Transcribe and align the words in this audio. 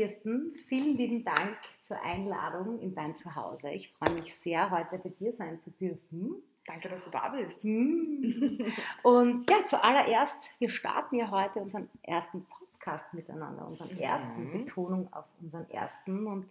Kirsten, 0.00 0.54
vielen 0.66 0.96
lieben 0.96 1.24
Dank 1.24 1.58
zur 1.82 2.00
Einladung 2.00 2.80
in 2.80 2.94
dein 2.94 3.14
Zuhause. 3.16 3.68
Ich 3.68 3.92
freue 3.92 4.14
mich 4.14 4.34
sehr, 4.34 4.70
heute 4.70 4.96
bei 4.96 5.10
dir 5.10 5.34
sein 5.34 5.60
zu 5.62 5.68
dürfen. 5.72 6.36
Danke, 6.64 6.88
dass 6.88 7.04
du 7.04 7.10
da 7.10 7.28
bist. 7.28 7.62
Hm. 7.62 8.72
Und 9.02 9.50
ja, 9.50 9.62
zuallererst, 9.66 10.52
wir 10.58 10.70
starten 10.70 11.16
ja 11.16 11.30
heute 11.30 11.58
unseren 11.58 11.86
ersten 12.02 12.46
Podcast 12.46 13.12
miteinander, 13.12 13.66
unseren 13.66 13.94
ersten, 13.98 14.44
Mhm. 14.44 14.64
Betonung 14.64 15.12
auf 15.12 15.26
unseren 15.42 15.68
ersten. 15.68 16.26
Und 16.26 16.46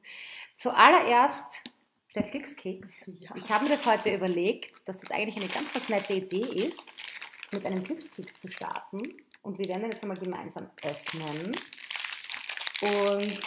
zuallererst 0.55 1.63
der 2.13 2.29
Glückskeks. 2.29 3.07
Ja. 3.19 3.35
Ich 3.35 3.49
habe 3.49 3.63
mir 3.63 3.71
das 3.71 3.83
heute 3.87 4.13
überlegt, 4.13 4.75
dass 4.87 5.01
es 5.01 5.09
eigentlich 5.09 5.37
eine 5.37 5.51
ganz, 5.51 5.73
ganz 5.73 5.89
nette 5.89 6.13
Idee 6.13 6.67
ist, 6.67 6.93
mit 7.51 7.65
einem 7.65 7.83
Glückskeks 7.83 8.41
zu 8.41 8.51
starten. 8.51 9.01
Und 9.41 9.57
wir 9.57 9.65
werden 9.69 9.81
den 9.81 9.91
jetzt 9.93 10.03
einmal 10.03 10.17
gemeinsam 10.17 10.69
öffnen. 10.83 11.55
Und 12.81 13.39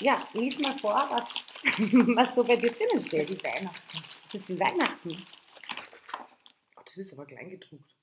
ja, 0.00 0.26
lies 0.32 0.58
mal 0.60 0.78
vor, 0.78 1.08
was, 1.10 1.44
was 2.16 2.34
so 2.34 2.44
bei 2.44 2.56
dir 2.56 2.70
drinnen 2.70 3.02
steht. 3.02 3.28
Wie 3.28 3.42
Weihnachten. 3.42 3.98
Das 4.24 4.34
ist 4.34 4.48
wie 4.48 4.60
Weihnachten. 4.60 5.26
Das 6.84 6.96
ist 6.96 7.12
aber 7.12 7.26
klein 7.26 7.50
gedruckt. 7.50 7.96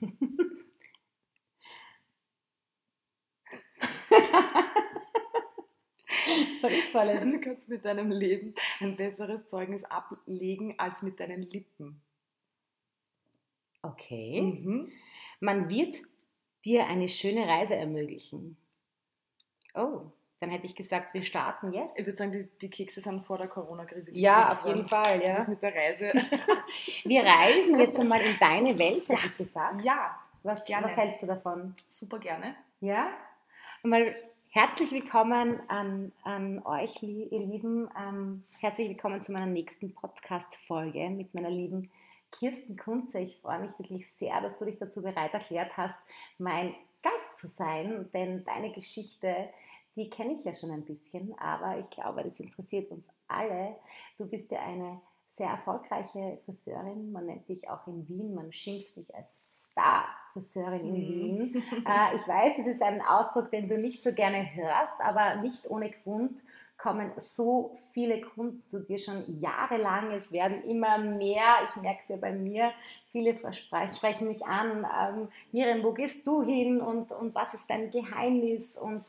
Soll 6.60 6.72
ich 6.72 6.84
es 6.84 6.90
vorlesen? 6.90 7.32
Du 7.32 7.40
kannst 7.40 7.68
mit 7.68 7.84
deinem 7.84 8.10
Leben 8.10 8.54
ein 8.80 8.96
besseres 8.96 9.46
Zeugnis 9.46 9.84
ablegen 9.84 10.78
als 10.78 11.02
mit 11.02 11.20
deinen 11.20 11.42
Lippen. 11.42 12.00
Okay. 13.82 14.40
Mhm. 14.40 14.90
Man 15.40 15.68
wird 15.68 15.94
dir 16.64 16.86
eine 16.86 17.08
schöne 17.10 17.46
Reise 17.46 17.74
ermöglichen. 17.74 18.56
Oh, 19.74 20.02
dann 20.40 20.50
hätte 20.50 20.66
ich 20.66 20.74
gesagt, 20.76 21.14
wir 21.14 21.24
starten 21.24 21.72
jetzt. 21.72 21.98
Ich 21.98 22.06
würde 22.06 22.16
sagen, 22.16 22.32
die, 22.32 22.48
die 22.60 22.70
Kekse 22.70 23.00
sind 23.00 23.24
vor 23.24 23.38
der 23.38 23.48
Corona-Krise 23.48 24.12
Ja, 24.14 24.52
auf 24.52 24.64
jeden. 24.66 24.86
Fall, 24.86 25.22
ja. 25.22 25.34
Das 25.36 25.48
mit 25.48 25.62
der 25.62 25.74
Reise. 25.74 26.12
Wir 27.04 27.24
reisen 27.24 27.78
jetzt 27.80 27.98
einmal 27.98 28.20
in 28.20 28.36
deine 28.38 28.78
Welt, 28.78 29.08
hätte 29.08 29.26
ich 29.26 29.36
gesagt. 29.36 29.82
ja, 29.82 30.18
Was, 30.42 30.64
gerne. 30.64 30.86
was 30.86 30.96
hältst 30.96 31.22
du 31.22 31.26
davon? 31.26 31.74
super 31.88 32.18
gerne. 32.18 32.54
Ja? 32.80 33.08
Mal 33.82 34.14
herzlich 34.50 34.92
willkommen 34.92 35.60
an, 35.68 36.12
an 36.22 36.62
euch, 36.64 37.02
ihr 37.02 37.40
Lieben. 37.40 37.88
Ähm, 37.98 38.44
herzlich 38.58 38.88
willkommen 38.90 39.22
zu 39.22 39.32
meiner 39.32 39.46
nächsten 39.46 39.92
Podcast-Folge 39.94 41.10
mit 41.10 41.34
meiner 41.34 41.50
lieben 41.50 41.90
Kirsten 42.32 42.76
Kunze. 42.76 43.20
Ich 43.20 43.38
freue 43.40 43.60
mich 43.60 43.70
wirklich 43.78 44.10
sehr, 44.14 44.40
dass 44.40 44.58
du 44.58 44.66
dich 44.66 44.78
dazu 44.78 45.02
bereit 45.02 45.32
erklärt 45.32 45.76
hast, 45.76 45.98
mein 46.38 46.74
Gast 47.02 47.38
zu 47.38 47.48
sein, 47.48 48.10
denn 48.12 48.44
deine 48.44 48.72
Geschichte, 48.72 49.48
die 49.96 50.10
kenne 50.10 50.34
ich 50.34 50.44
ja 50.44 50.52
schon 50.54 50.70
ein 50.70 50.84
bisschen, 50.84 51.36
aber 51.38 51.78
ich 51.78 51.88
glaube, 51.90 52.22
das 52.24 52.40
interessiert 52.40 52.90
uns 52.90 53.08
alle. 53.28 53.76
Du 54.18 54.26
bist 54.26 54.50
ja 54.50 54.60
eine 54.60 55.00
sehr 55.30 55.48
erfolgreiche 55.48 56.38
Friseurin. 56.44 57.10
Man 57.12 57.26
nennt 57.26 57.48
dich 57.48 57.68
auch 57.68 57.86
in 57.88 58.08
Wien, 58.08 58.34
man 58.34 58.52
schimpft 58.52 58.96
dich 58.96 59.12
als 59.14 59.36
Star-Friseurin 59.54 60.94
in 60.94 60.94
Mhm. 60.94 61.54
Wien. 61.54 61.62
Äh, 61.86 62.16
ich 62.16 62.26
weiß, 62.28 62.52
das 62.58 62.66
ist 62.66 62.82
ein 62.82 63.02
Ausdruck, 63.02 63.50
den 63.50 63.68
du 63.68 63.76
nicht 63.78 64.02
so 64.02 64.12
gerne 64.12 64.54
hörst, 64.54 64.94
aber 65.00 65.36
nicht 65.36 65.68
ohne 65.70 65.90
Grund 65.90 66.38
kommen 66.76 67.12
so 67.16 67.78
viele 67.92 68.20
Kunden 68.20 68.62
zu 68.66 68.80
dir 68.80 68.98
schon 68.98 69.40
jahrelang. 69.40 70.10
Es 70.12 70.32
werden 70.32 70.62
immer 70.64 70.98
mehr. 70.98 71.42
Ich 71.68 71.80
merke 71.80 72.00
es 72.00 72.08
ja 72.08 72.16
bei 72.16 72.32
mir. 72.32 72.72
Viele 73.10 73.30
spre- 73.32 73.94
sprechen 73.96 74.26
mich 74.28 74.44
an. 74.44 74.84
Ähm, 75.00 75.28
Miriam, 75.52 75.82
wo 75.84 75.92
gehst 75.92 76.26
du 76.26 76.42
hin 76.42 76.80
und, 76.80 77.12
und 77.12 77.34
was 77.34 77.54
ist 77.54 77.70
dein 77.70 77.90
Geheimnis? 77.90 78.76
Und 78.76 79.04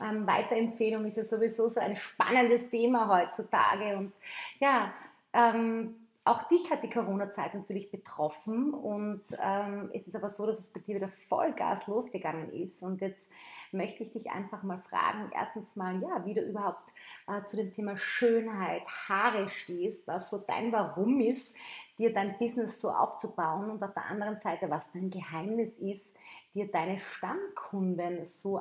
ähm, 0.00 0.26
Weiterempfehlung 0.26 1.06
ist 1.06 1.16
ja 1.16 1.24
sowieso 1.24 1.68
so 1.68 1.80
ein 1.80 1.96
spannendes 1.96 2.70
Thema 2.70 3.08
heutzutage. 3.08 3.96
Und 3.96 4.12
ja, 4.60 4.92
ähm, 5.32 5.94
auch 6.24 6.42
dich 6.44 6.70
hat 6.70 6.82
die 6.82 6.90
Corona-Zeit 6.90 7.54
natürlich 7.54 7.90
betroffen 7.90 8.74
und 8.74 9.22
ähm, 9.42 9.90
es 9.94 10.06
ist 10.06 10.14
aber 10.14 10.28
so, 10.28 10.44
dass 10.44 10.58
es 10.58 10.68
bei 10.68 10.80
dir 10.80 10.96
wieder 10.96 11.08
Vollgas 11.28 11.86
losgegangen 11.86 12.52
ist. 12.52 12.82
Und 12.82 13.00
jetzt 13.00 13.30
möchte 13.72 14.02
ich 14.02 14.12
dich 14.12 14.30
einfach 14.30 14.62
mal 14.62 14.78
fragen, 14.90 15.30
erstens 15.34 15.74
mal, 15.74 16.00
ja, 16.02 16.24
wie 16.26 16.34
du 16.34 16.42
überhaupt 16.42 16.82
äh, 17.28 17.42
zu 17.44 17.56
dem 17.56 17.72
Thema 17.72 17.96
Schönheit, 17.96 18.82
Haare 19.08 19.48
stehst, 19.48 20.06
was 20.06 20.28
so 20.28 20.38
dein 20.38 20.70
Warum 20.70 21.20
ist, 21.20 21.54
dir 21.96 22.12
dein 22.12 22.36
Business 22.38 22.80
so 22.80 22.90
aufzubauen 22.90 23.70
und 23.70 23.82
auf 23.82 23.94
der 23.94 24.06
anderen 24.06 24.38
Seite, 24.38 24.68
was 24.70 24.90
dein 24.92 25.10
Geheimnis 25.10 25.78
ist, 25.78 26.14
dir 26.54 26.70
deine 26.70 27.00
Stammkunden 27.00 28.24
so 28.26 28.58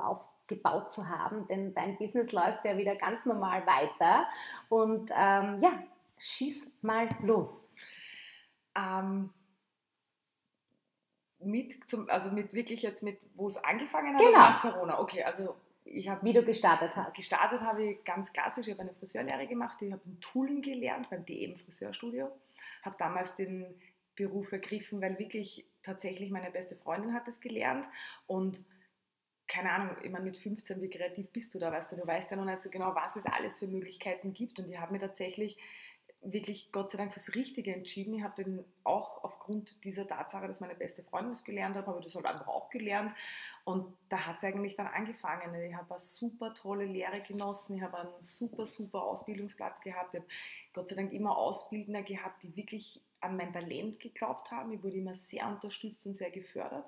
aufgebaut 0.48 0.92
zu 0.92 1.08
haben, 1.10 1.46
denn 1.48 1.74
dein 1.74 1.98
Business 1.98 2.32
läuft 2.32 2.64
ja 2.66 2.78
wieder 2.78 2.96
ganz 2.96 3.26
normal 3.26 3.66
weiter 3.68 4.28
und 4.70 5.10
ähm, 5.16 5.60
ja, 5.62 5.84
schieß 6.18 6.66
mal 6.82 7.10
los. 7.22 7.76
Ähm, 8.78 9.30
mit 11.40 11.88
zum, 11.90 12.10
also 12.10 12.32
mit 12.32 12.54
wirklich 12.54 12.82
jetzt 12.82 13.04
mit, 13.04 13.20
wo 13.36 13.48
es 13.48 13.58
angefangen 13.64 14.16
hat 14.16 14.22
Genau. 14.22 14.40
nach 14.40 14.62
Corona. 14.62 15.00
Okay, 15.00 15.24
also 15.24 15.56
ich 15.86 16.10
habe 16.10 16.26
Wie 16.26 16.34
du 16.34 16.44
gestartet 16.44 16.96
hast. 16.96 17.16
gestartet 17.16 17.62
habe 17.62 17.84
ich 17.84 18.04
ganz 18.04 18.34
klassisch, 18.34 18.68
ich 18.68 18.74
habe 18.74 18.82
eine 18.82 18.94
Friseurlehre 18.94 19.48
gemacht, 19.48 19.82
ich 19.82 19.92
habe 19.92 20.02
in 20.06 20.20
Tulln 20.20 20.62
gelernt 20.62 21.10
beim 21.10 21.26
DM 21.26 21.56
Friseurstudio, 21.58 22.30
habe 22.84 22.96
damals 22.98 23.36
den 23.36 23.66
Beruf 24.16 24.52
ergriffen, 24.52 25.00
weil 25.02 25.20
wirklich 25.20 25.66
tatsächlich 25.84 26.32
meine 26.32 26.50
beste 26.52 26.76
Freundin 26.76 27.14
hat 27.14 27.28
es 27.28 27.40
gelernt 27.40 27.88
und 28.26 28.66
keine 29.48 29.72
Ahnung, 29.72 29.96
meine, 30.10 30.26
mit 30.26 30.38
15, 30.38 30.82
wie 30.82 30.90
kreativ 30.90 31.32
bist 31.32 31.54
du 31.56 31.60
da, 31.60 31.72
weißt 31.72 31.92
du, 31.92 31.96
du 31.96 32.06
weißt 32.06 32.32
ja 32.32 32.38
noch 32.38 32.46
nicht 32.46 32.62
so 32.62 32.70
genau, 32.70 32.94
was 32.96 33.16
es 33.16 33.26
alles 33.26 33.60
für 33.60 33.68
Möglichkeiten 33.68 34.34
gibt 34.34 34.60
und 34.60 34.70
ich 34.70 34.78
habe 34.78 34.94
mir 34.94 35.00
tatsächlich 35.00 35.58
wirklich 36.22 36.72
Gott 36.72 36.90
sei 36.90 36.98
Dank 36.98 37.14
fürs 37.14 37.36
Richtige 37.36 37.74
entschieden. 37.74 38.14
Ich 38.16 38.24
habe 38.24 38.44
dann 38.44 38.66
auch 38.84 39.24
aufgrund 39.24 39.84
dieser 39.84 40.08
Tatsache, 40.08 40.48
dass 40.48 40.60
meine 40.60 40.76
beste 40.76 41.04
Freundin 41.04 41.32
das 41.32 41.44
gelernt 41.44 41.76
hat, 41.76 41.88
habe 41.88 42.00
ich 42.00 42.06
das 42.06 42.16
halt 42.16 42.26
einfach 42.26 42.48
auch 42.48 42.70
gelernt. 42.70 43.14
Und 43.66 43.96
da 44.10 44.26
hat 44.26 44.38
es 44.38 44.44
eigentlich 44.44 44.76
dann 44.76 44.88
angefangen. 44.88 45.54
Ich 45.62 45.76
habe 45.76 45.92
eine 45.92 46.00
super 46.00 46.54
tolle 46.54 46.86
Lehre 46.86 47.22
genossen, 47.22 47.76
ich 47.76 47.82
habe 47.82 48.00
einen 48.00 48.22
super, 48.22 48.66
super 48.66 49.04
Ausbildungsplatz 49.04 49.82
gehabt. 49.82 50.14
Ich 50.14 50.22
habe 50.22 50.28
Gott 50.74 50.90
sei 50.90 50.96
Dank 50.96 51.14
immer 51.14 51.38
Ausbildner 51.38 52.02
gehabt, 52.02 52.44
die 52.44 52.56
wirklich 52.56 53.02
an 53.20 53.38
mein 53.38 53.54
Talent 53.54 54.00
geglaubt 54.00 54.52
haben. 54.52 54.72
Ich 54.72 54.84
wurde 54.84 54.98
immer 54.98 55.16
sehr 55.16 55.48
unterstützt 55.48 56.06
und 56.08 56.16
sehr 56.16 56.32
gefördert. 56.32 56.86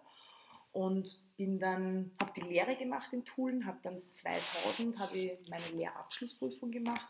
Und 0.71 1.15
bin 1.37 1.59
dann, 1.59 2.11
habe 2.21 2.33
die 2.33 2.41
Lehre 2.41 2.75
gemacht 2.75 3.11
in 3.11 3.25
Tulln, 3.25 3.65
habe 3.65 3.79
dann 3.81 4.01
2000 4.11 4.99
habe 4.99 5.17
ich 5.17 5.49
meine 5.49 5.67
Lehrabschlussprüfung 5.73 6.71
gemacht 6.71 7.07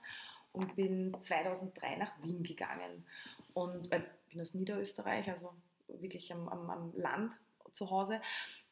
und 0.54 0.76
bin 0.76 1.16
2003 1.20 1.98
nach 1.98 2.24
Wien 2.24 2.44
gegangen. 2.44 3.06
Und 3.54 3.92
äh, 3.92 4.02
bin 4.30 4.42
aus 4.42 4.54
Niederösterreich, 4.54 5.30
also 5.30 5.54
wirklich 5.88 6.32
am, 6.34 6.48
am, 6.48 6.70
am 6.70 6.94
Land 6.96 7.34
zu 7.72 7.90
Hause. 7.90 8.22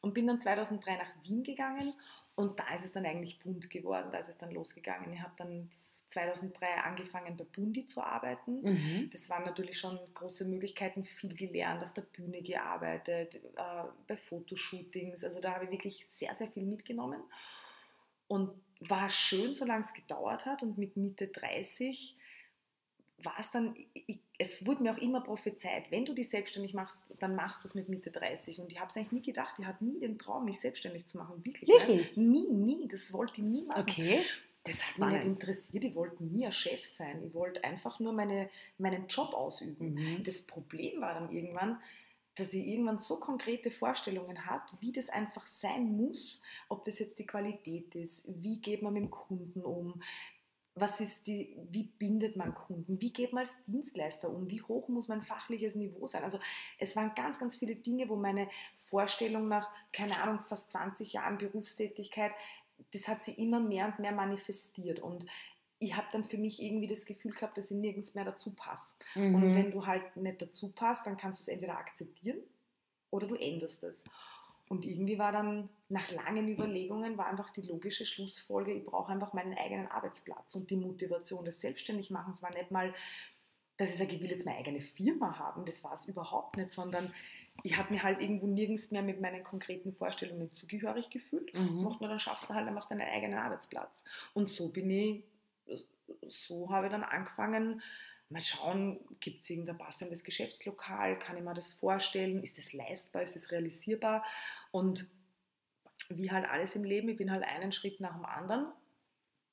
Und 0.00 0.14
bin 0.14 0.26
dann 0.26 0.40
2003 0.40 0.96
nach 0.96 1.12
Wien 1.22 1.42
gegangen 1.42 1.94
und 2.38 2.58
da 2.58 2.72
ist 2.74 2.84
es 2.84 2.92
dann 2.92 3.04
eigentlich 3.04 3.40
bunt 3.40 3.68
geworden, 3.68 4.10
da 4.12 4.18
ist 4.18 4.28
es 4.28 4.38
dann 4.38 4.52
losgegangen. 4.52 5.12
Ich 5.12 5.20
habe 5.20 5.32
dann 5.36 5.70
2003 6.08 6.66
angefangen 6.82 7.36
bei 7.36 7.44
Bundi 7.44 7.86
zu 7.86 8.02
arbeiten. 8.02 8.62
Mhm. 8.62 9.10
Das 9.10 9.28
waren 9.28 9.44
natürlich 9.44 9.78
schon 9.78 9.98
große 10.14 10.46
Möglichkeiten, 10.46 11.04
viel 11.04 11.34
gelernt, 11.34 11.84
auf 11.84 11.92
der 11.92 12.02
Bühne 12.02 12.42
gearbeitet, 12.42 13.34
äh, 13.34 13.84
bei 14.06 14.16
Fotoshootings. 14.16 15.22
Also 15.22 15.40
da 15.40 15.54
habe 15.54 15.66
ich 15.66 15.70
wirklich 15.70 16.06
sehr, 16.08 16.34
sehr 16.34 16.48
viel 16.48 16.64
mitgenommen. 16.64 17.20
Und 18.26 18.50
war 18.80 19.08
schön, 19.10 19.54
solange 19.54 19.80
es 19.80 19.92
gedauert 19.92 20.46
hat. 20.46 20.62
Und 20.62 20.78
mit 20.78 20.96
Mitte 20.96 21.28
30 21.28 22.16
war 23.18 23.34
es 23.38 23.50
dann, 23.50 23.74
ich, 23.92 24.18
es 24.38 24.64
wurde 24.64 24.82
mir 24.82 24.92
auch 24.92 24.98
immer 24.98 25.20
prophezeit, 25.20 25.90
wenn 25.90 26.04
du 26.04 26.14
dich 26.14 26.30
selbstständig 26.30 26.72
machst, 26.72 27.02
dann 27.18 27.34
machst 27.34 27.64
du 27.64 27.68
es 27.68 27.74
mit 27.74 27.88
Mitte 27.88 28.10
30. 28.10 28.60
Und 28.60 28.70
ich 28.70 28.78
habe 28.78 28.90
es 28.90 28.96
eigentlich 28.96 29.12
nie 29.12 29.22
gedacht, 29.22 29.56
ich 29.58 29.66
hatte 29.66 29.84
nie 29.84 29.98
den 29.98 30.18
Traum, 30.18 30.44
mich 30.44 30.60
selbstständig 30.60 31.06
zu 31.06 31.18
machen. 31.18 31.44
Wirklich. 31.44 31.68
Wirklich? 31.68 32.16
Nie, 32.16 32.48
nie. 32.48 32.86
Das 32.88 33.12
wollte 33.12 33.40
ich 33.40 33.46
nie 33.46 33.64
machen. 33.64 33.82
Okay. 33.82 34.20
Das 34.64 34.82
hat 34.86 34.98
mich 34.98 35.08
nicht 35.08 35.24
interessiert. 35.24 35.84
Ich 35.84 35.94
wollte 35.94 36.22
nie 36.22 36.44
ein 36.44 36.52
Chef 36.52 36.84
sein. 36.84 37.22
Ich 37.26 37.34
wollte 37.34 37.64
einfach 37.64 38.00
nur 38.00 38.12
meine, 38.12 38.50
meinen 38.76 39.06
Job 39.06 39.32
ausüben. 39.32 39.94
Mhm. 39.94 40.24
Das 40.24 40.42
Problem 40.42 41.00
war 41.00 41.14
dann 41.14 41.30
irgendwann, 41.30 41.80
dass 42.34 42.52
ich 42.52 42.66
irgendwann 42.66 42.98
so 42.98 43.18
konkrete 43.18 43.70
Vorstellungen 43.70 44.46
hatte, 44.46 44.76
wie 44.80 44.92
das 44.92 45.08
einfach 45.08 45.46
sein 45.46 45.96
muss, 45.96 46.40
ob 46.68 46.84
das 46.84 46.98
jetzt 46.98 47.18
die 47.18 47.26
Qualität 47.26 47.94
ist, 47.94 48.26
wie 48.42 48.60
geht 48.60 48.82
man 48.82 48.92
mit 48.92 49.02
dem 49.02 49.10
Kunden 49.10 49.62
um, 49.62 50.00
was 50.80 51.00
ist 51.00 51.26
die, 51.26 51.56
wie 51.70 51.84
bindet 51.84 52.36
man 52.36 52.54
Kunden, 52.54 53.00
wie 53.00 53.12
geht 53.12 53.32
man 53.32 53.44
als 53.44 53.54
Dienstleister 53.66 54.30
um, 54.30 54.48
wie 54.50 54.62
hoch 54.62 54.88
muss 54.88 55.08
mein 55.08 55.22
fachliches 55.22 55.74
Niveau 55.74 56.06
sein. 56.06 56.22
Also 56.22 56.38
es 56.78 56.94
waren 56.94 57.12
ganz, 57.14 57.38
ganz 57.38 57.56
viele 57.56 57.74
Dinge, 57.74 58.08
wo 58.08 58.16
meine 58.16 58.48
Vorstellung 58.88 59.48
nach, 59.48 59.68
keine 59.92 60.22
Ahnung, 60.22 60.38
fast 60.40 60.70
20 60.70 61.12
Jahren 61.12 61.38
Berufstätigkeit, 61.38 62.32
das 62.92 63.08
hat 63.08 63.24
sie 63.24 63.32
immer 63.32 63.60
mehr 63.60 63.86
und 63.86 63.98
mehr 63.98 64.12
manifestiert 64.12 65.00
und 65.00 65.26
ich 65.80 65.94
habe 65.96 66.08
dann 66.12 66.24
für 66.24 66.38
mich 66.38 66.60
irgendwie 66.60 66.88
das 66.88 67.06
Gefühl 67.06 67.32
gehabt, 67.32 67.56
dass 67.56 67.70
ich 67.70 67.76
nirgends 67.76 68.14
mehr 68.14 68.24
dazu 68.24 68.52
passe. 68.52 68.94
Und 69.14 69.32
Mhm. 69.50 69.54
wenn 69.54 69.70
du 69.70 69.86
halt 69.86 70.16
nicht 70.16 70.42
dazu 70.42 70.70
passt, 70.72 71.06
dann 71.06 71.16
kannst 71.16 71.40
du 71.40 71.42
es 71.42 71.48
entweder 71.48 71.78
akzeptieren 71.78 72.38
oder 73.10 73.28
du 73.28 73.36
änderst 73.36 73.84
es. 73.84 74.02
Und 74.68 74.84
irgendwie 74.84 75.18
war 75.18 75.30
dann 75.32 75.68
nach 75.88 76.10
langen 76.10 76.48
Überlegungen 76.48 77.16
war 77.16 77.26
einfach 77.26 77.50
die 77.50 77.62
logische 77.62 78.04
Schlussfolge, 78.06 78.72
ich 78.72 78.84
brauche 78.84 79.12
einfach 79.12 79.32
meinen 79.34 79.56
eigenen 79.56 79.86
Arbeitsplatz 79.86 80.54
und 80.56 80.68
die 80.70 80.76
Motivation 80.76 81.44
des 81.44 81.60
Selbstständigmachens 81.60 82.42
war 82.42 82.52
nicht 82.52 82.70
mal, 82.70 82.92
dass 83.76 83.90
ich 83.92 83.96
sage, 83.98 84.16
ich 84.16 84.20
will 84.20 84.30
jetzt 84.30 84.44
meine 84.44 84.58
eigene 84.58 84.80
Firma 84.80 85.38
haben, 85.38 85.64
das 85.64 85.84
war 85.84 85.94
es 85.94 86.06
überhaupt 86.06 86.56
nicht, 86.56 86.72
sondern 86.72 87.14
ich 87.62 87.76
habe 87.76 87.92
mir 87.92 88.02
halt 88.02 88.20
irgendwo 88.20 88.46
nirgends 88.46 88.90
mehr 88.90 89.02
mit 89.02 89.20
meinen 89.20 89.42
konkreten 89.42 89.92
Vorstellungen 89.92 90.52
zugehörig 90.52 91.10
gefühlt. 91.10 91.52
Mhm. 91.54 91.82
Macht 91.82 92.00
nur, 92.00 92.08
dann 92.08 92.20
schaffst 92.20 92.48
du 92.48 92.54
halt 92.54 92.68
einfach 92.68 92.86
deinen 92.86 93.02
eigenen 93.02 93.38
Arbeitsplatz. 93.38 94.04
Und 94.34 94.48
so 94.48 94.68
bin 94.68 94.90
ich, 94.90 95.24
so 96.26 96.70
habe 96.70 96.86
ich 96.86 96.92
dann 96.92 97.02
angefangen, 97.02 97.82
mal 98.30 98.40
schauen, 98.40 99.00
gibt 99.20 99.42
es 99.42 99.50
irgendein 99.50 99.78
passendes 99.78 100.22
Geschäftslokal, 100.22 101.18
kann 101.18 101.36
ich 101.36 101.42
mir 101.42 101.54
das 101.54 101.72
vorstellen, 101.72 102.42
ist 102.42 102.58
das 102.58 102.72
leistbar, 102.72 103.22
ist 103.22 103.36
das 103.36 103.50
realisierbar 103.50 104.24
und 104.70 105.08
wie 106.10 106.30
halt 106.30 106.48
alles 106.48 106.74
im 106.76 106.84
Leben, 106.84 107.08
ich 107.08 107.16
bin 107.16 107.30
halt 107.30 107.42
einen 107.42 107.72
Schritt 107.72 108.00
nach 108.00 108.14
dem 108.14 108.24
anderen. 108.24 108.66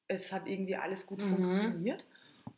Es 0.08 0.32
hat 0.32 0.48
irgendwie 0.48 0.76
alles 0.76 1.06
gut 1.06 1.20
mhm. 1.20 1.36
funktioniert. 1.36 2.06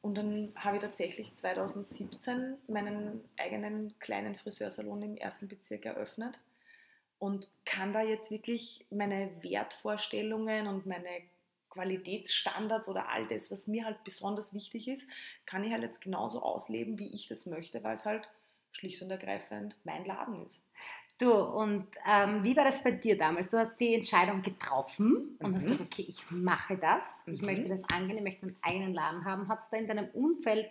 Und 0.02 0.16
dann 0.16 0.54
habe 0.56 0.78
ich 0.78 0.84
tatsächlich 0.84 1.36
2017 1.36 2.58
meinen 2.68 3.24
eigenen 3.38 3.98
kleinen 4.00 4.36
Friseursalon 4.36 5.02
im 5.02 5.18
ersten 5.18 5.48
Bezirk 5.48 5.86
eröffnet 5.86 6.40
und 7.20 7.50
kann 7.66 7.94
da 7.94 8.02
jetzt 8.02 8.32
wirklich 8.32 8.86
meine 8.90 9.32
Wertvorstellungen 9.42 10.68
und 10.68 10.86
meine 10.86 11.10
Qualitätsstandards 11.70 12.90
oder 12.90 13.10
all 13.10 13.28
das, 13.28 13.52
was 13.52 13.68
mir 13.68 13.86
halt 13.86 14.04
besonders 14.04 14.54
wichtig 14.54 14.88
ist, 14.88 15.08
kann 15.46 15.64
ich 15.64 15.72
halt 15.72 15.84
jetzt 15.84 16.02
genauso 16.02 16.42
ausleben, 16.42 16.98
wie 17.00 17.14
ich 17.14 17.28
das 17.28 17.46
möchte, 17.46 17.84
weil 17.84 17.96
es 17.96 18.06
halt 18.06 18.28
schlicht 18.72 19.02
und 19.02 19.12
ergreifend 19.12 19.76
mein 19.84 20.06
Laden 20.06 20.46
ist. 20.46 20.62
Du, 21.20 21.34
und 21.34 21.88
ähm, 22.08 22.44
wie 22.44 22.56
war 22.56 22.64
das 22.64 22.84
bei 22.84 22.92
dir 22.92 23.18
damals? 23.18 23.50
Du 23.50 23.58
hast 23.58 23.76
die 23.80 23.96
Entscheidung 23.96 24.44
getroffen 24.44 25.36
und 25.40 25.50
mhm. 25.50 25.56
hast 25.56 25.64
gesagt, 25.64 25.82
okay, 25.82 26.06
ich 26.08 26.24
mache 26.30 26.78
das, 26.78 27.24
ich 27.26 27.42
mhm. 27.42 27.48
möchte 27.48 27.70
das 27.70 27.82
angehen, 27.92 28.18
ich 28.18 28.24
möchte 28.24 28.46
einen 28.46 28.56
eigenen 28.62 28.94
Laden 28.94 29.26
haben. 29.26 29.48
Hat 29.48 29.62
es 29.62 29.70
da 29.72 29.78
in 29.78 29.88
deinem 29.88 30.10
Umfeld 30.10 30.70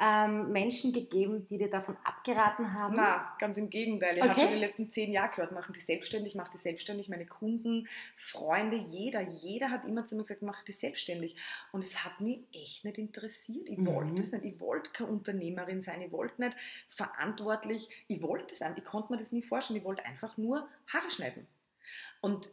ähm, 0.00 0.50
Menschen 0.50 0.92
gegeben, 0.92 1.46
die 1.48 1.58
dir 1.58 1.70
davon 1.70 1.96
abgeraten 2.02 2.74
haben? 2.74 2.96
Na, 2.96 3.36
ganz 3.38 3.56
im 3.56 3.70
Gegenteil. 3.70 4.16
Ich 4.16 4.22
okay. 4.24 4.30
habe 4.30 4.40
schon 4.40 4.50
die 4.50 4.58
letzten 4.58 4.90
zehn 4.90 5.12
Jahre 5.12 5.30
gehört, 5.30 5.52
machen 5.52 5.72
die 5.72 5.80
selbstständig, 5.80 6.34
mach 6.34 6.48
die 6.48 6.58
selbstständig. 6.58 7.08
Meine 7.08 7.26
Kunden, 7.26 7.86
Freunde, 8.16 8.76
jeder, 8.76 9.20
jeder 9.20 9.70
hat 9.70 9.84
immer 9.84 10.06
zu 10.06 10.16
mir 10.16 10.22
gesagt, 10.22 10.42
mach 10.42 10.64
die 10.64 10.72
selbstständig. 10.72 11.36
Und 11.70 11.84
es 11.84 12.04
hat 12.04 12.20
mich 12.20 12.40
echt 12.52 12.84
nicht 12.84 12.98
interessiert. 12.98 13.68
Ich 13.68 13.78
mhm. 13.78 13.86
wollte 13.86 14.22
es 14.22 14.32
nicht. 14.32 14.44
Ich 14.44 14.58
wollte 14.58 14.90
keine 14.90 15.10
Unternehmerin 15.10 15.82
sein. 15.82 16.02
Ich 16.02 16.10
wollte 16.10 16.42
nicht 16.42 16.56
verantwortlich. 16.88 17.88
Ich 18.08 18.20
wollte 18.22 18.46
es 18.50 18.58
sein. 18.58 18.74
Ich 18.76 18.84
konnte 18.84 19.12
mir 19.12 19.18
das 19.18 19.30
nie 19.30 19.42
vorstellen 19.42 19.83
ich 19.83 19.83
wollte 19.84 20.04
einfach 20.04 20.36
nur 20.36 20.68
Haare 20.88 21.10
schneiden. 21.10 21.46
Und 22.20 22.50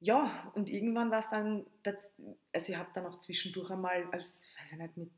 ja, 0.00 0.52
und 0.54 0.68
irgendwann 0.68 1.10
war 1.10 1.20
es 1.20 1.30
dann, 1.30 1.64
also 2.52 2.72
ich 2.72 2.76
habe 2.76 2.90
dann 2.92 3.06
auch 3.06 3.18
zwischendurch 3.18 3.70
einmal, 3.70 4.06
als, 4.12 4.54
weiß 4.58 4.72
ich 4.72 4.78
nicht, 4.78 4.96
mit 4.96 5.10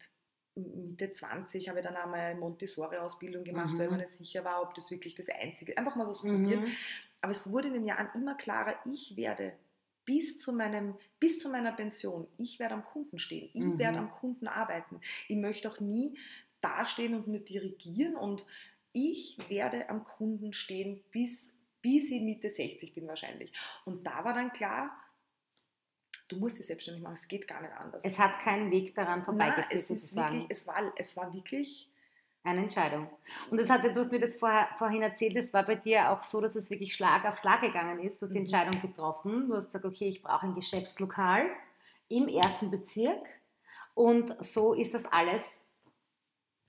Mitte 0.56 1.12
20 1.12 1.69
habe 1.69 1.81
ich 1.81 1.85
dann 1.85 1.97
einmal 1.97 2.20
eine 2.20 2.41
Montessori-Ausbildung 2.41 3.44
gemacht, 3.44 3.75
mhm. 3.75 3.79
weil 3.79 3.91
man 3.91 4.00
nicht 4.00 4.12
sicher 4.12 4.44
war, 4.44 4.62
ob 4.62 4.75
das 4.75 4.91
wirklich 4.91 5.14
das 5.14 5.29
Einzige, 5.29 5.76
einfach 5.76 5.97
mal 5.97 6.08
was 6.08 6.23
mhm. 6.23 6.44
probiert. 6.44 6.69
Aber 7.20 7.32
es 7.32 7.50
wurde 7.50 7.69
in 7.69 7.75
den 7.75 7.85
Jahren 7.85 8.09
immer 8.14 8.37
klarer, 8.37 8.76
ich 8.87 9.17
werde 9.17 9.52
bis 10.05 10.38
zu, 10.38 10.52
meinem, 10.52 10.94
bis 11.19 11.41
zu 11.41 11.50
meiner 11.50 11.73
Pension, 11.73 12.26
ich 12.38 12.59
werde 12.59 12.75
am 12.75 12.85
Kunden 12.85 13.19
stehen, 13.19 13.50
ich 13.52 13.62
mhm. 13.62 13.79
werde 13.79 13.99
am 13.99 14.09
Kunden 14.09 14.47
arbeiten. 14.47 15.00
Ich 15.29 15.37
möchte 15.37 15.69
auch 15.69 15.81
nie 15.81 16.17
dastehen 16.61 17.14
und 17.14 17.26
nur 17.26 17.41
dirigieren 17.41 18.17
und 18.17 18.47
ich 18.97 19.37
werde 19.51 19.91
am 19.91 20.03
Kunden 20.03 20.55
stehen, 20.55 21.05
bis, 21.11 21.53
bis 21.83 22.11
ich 22.11 22.23
Mitte 22.23 22.49
60 22.51 22.95
bin 22.95 23.07
wahrscheinlich. 23.07 23.53
Und 23.85 24.07
da 24.07 24.25
war 24.25 24.33
dann 24.33 24.53
klar, 24.53 24.91
du 26.31 26.37
musst 26.37 26.59
dich 26.59 26.67
selbstständig 26.67 27.03
machen, 27.03 27.15
es 27.15 27.29
geht 27.29 27.47
gar 27.47 27.61
nicht 27.61 27.75
anders. 27.75 28.03
Es 28.03 28.19
hat 28.19 28.41
keinen 28.41 28.71
Weg 28.71 28.95
daran 28.95 29.23
vorbeigeführt, 29.23 29.69
Nein, 29.71 29.79
es, 29.79 29.91
ist 29.91 30.17
wirklich, 30.17 30.47
es, 30.49 30.67
war, 30.67 30.93
es 30.97 31.15
war 31.15 31.35
wirklich 31.35 31.93
eine 32.43 32.63
Entscheidung. 32.63 33.11
Und 33.51 33.59
das 33.61 33.69
hatte, 33.69 33.93
du 33.93 34.01
hast 34.01 34.13
mir 34.13 34.21
das 34.21 34.37
vorher, 34.37 34.69
vorhin 34.79 35.03
erzählt, 35.03 35.37
es 35.37 35.53
war 35.53 35.67
bei 35.67 35.75
dir 35.75 36.11
auch 36.11 36.23
so, 36.23 36.41
dass 36.41 36.57
es 36.57 36.71
wirklich 36.71 36.95
Schlag 36.95 37.27
auf 37.27 37.39
Schlag 37.39 37.61
gegangen 37.61 37.99
ist. 38.01 38.23
Du 38.23 38.27
hast 38.27 38.33
die 38.33 38.39
mhm. 38.39 38.47
Entscheidung 38.47 38.81
getroffen. 38.81 39.49
Du 39.49 39.57
hast 39.57 39.67
gesagt, 39.67 39.85
okay, 39.85 40.09
ich 40.09 40.23
brauche 40.23 40.47
ein 40.47 40.55
Geschäftslokal 40.55 41.51
im 42.09 42.29
ersten 42.29 42.71
Bezirk. 42.71 43.27
Und 43.93 44.43
so 44.43 44.73
ist 44.73 44.95
das 44.95 45.05
alles 45.05 45.61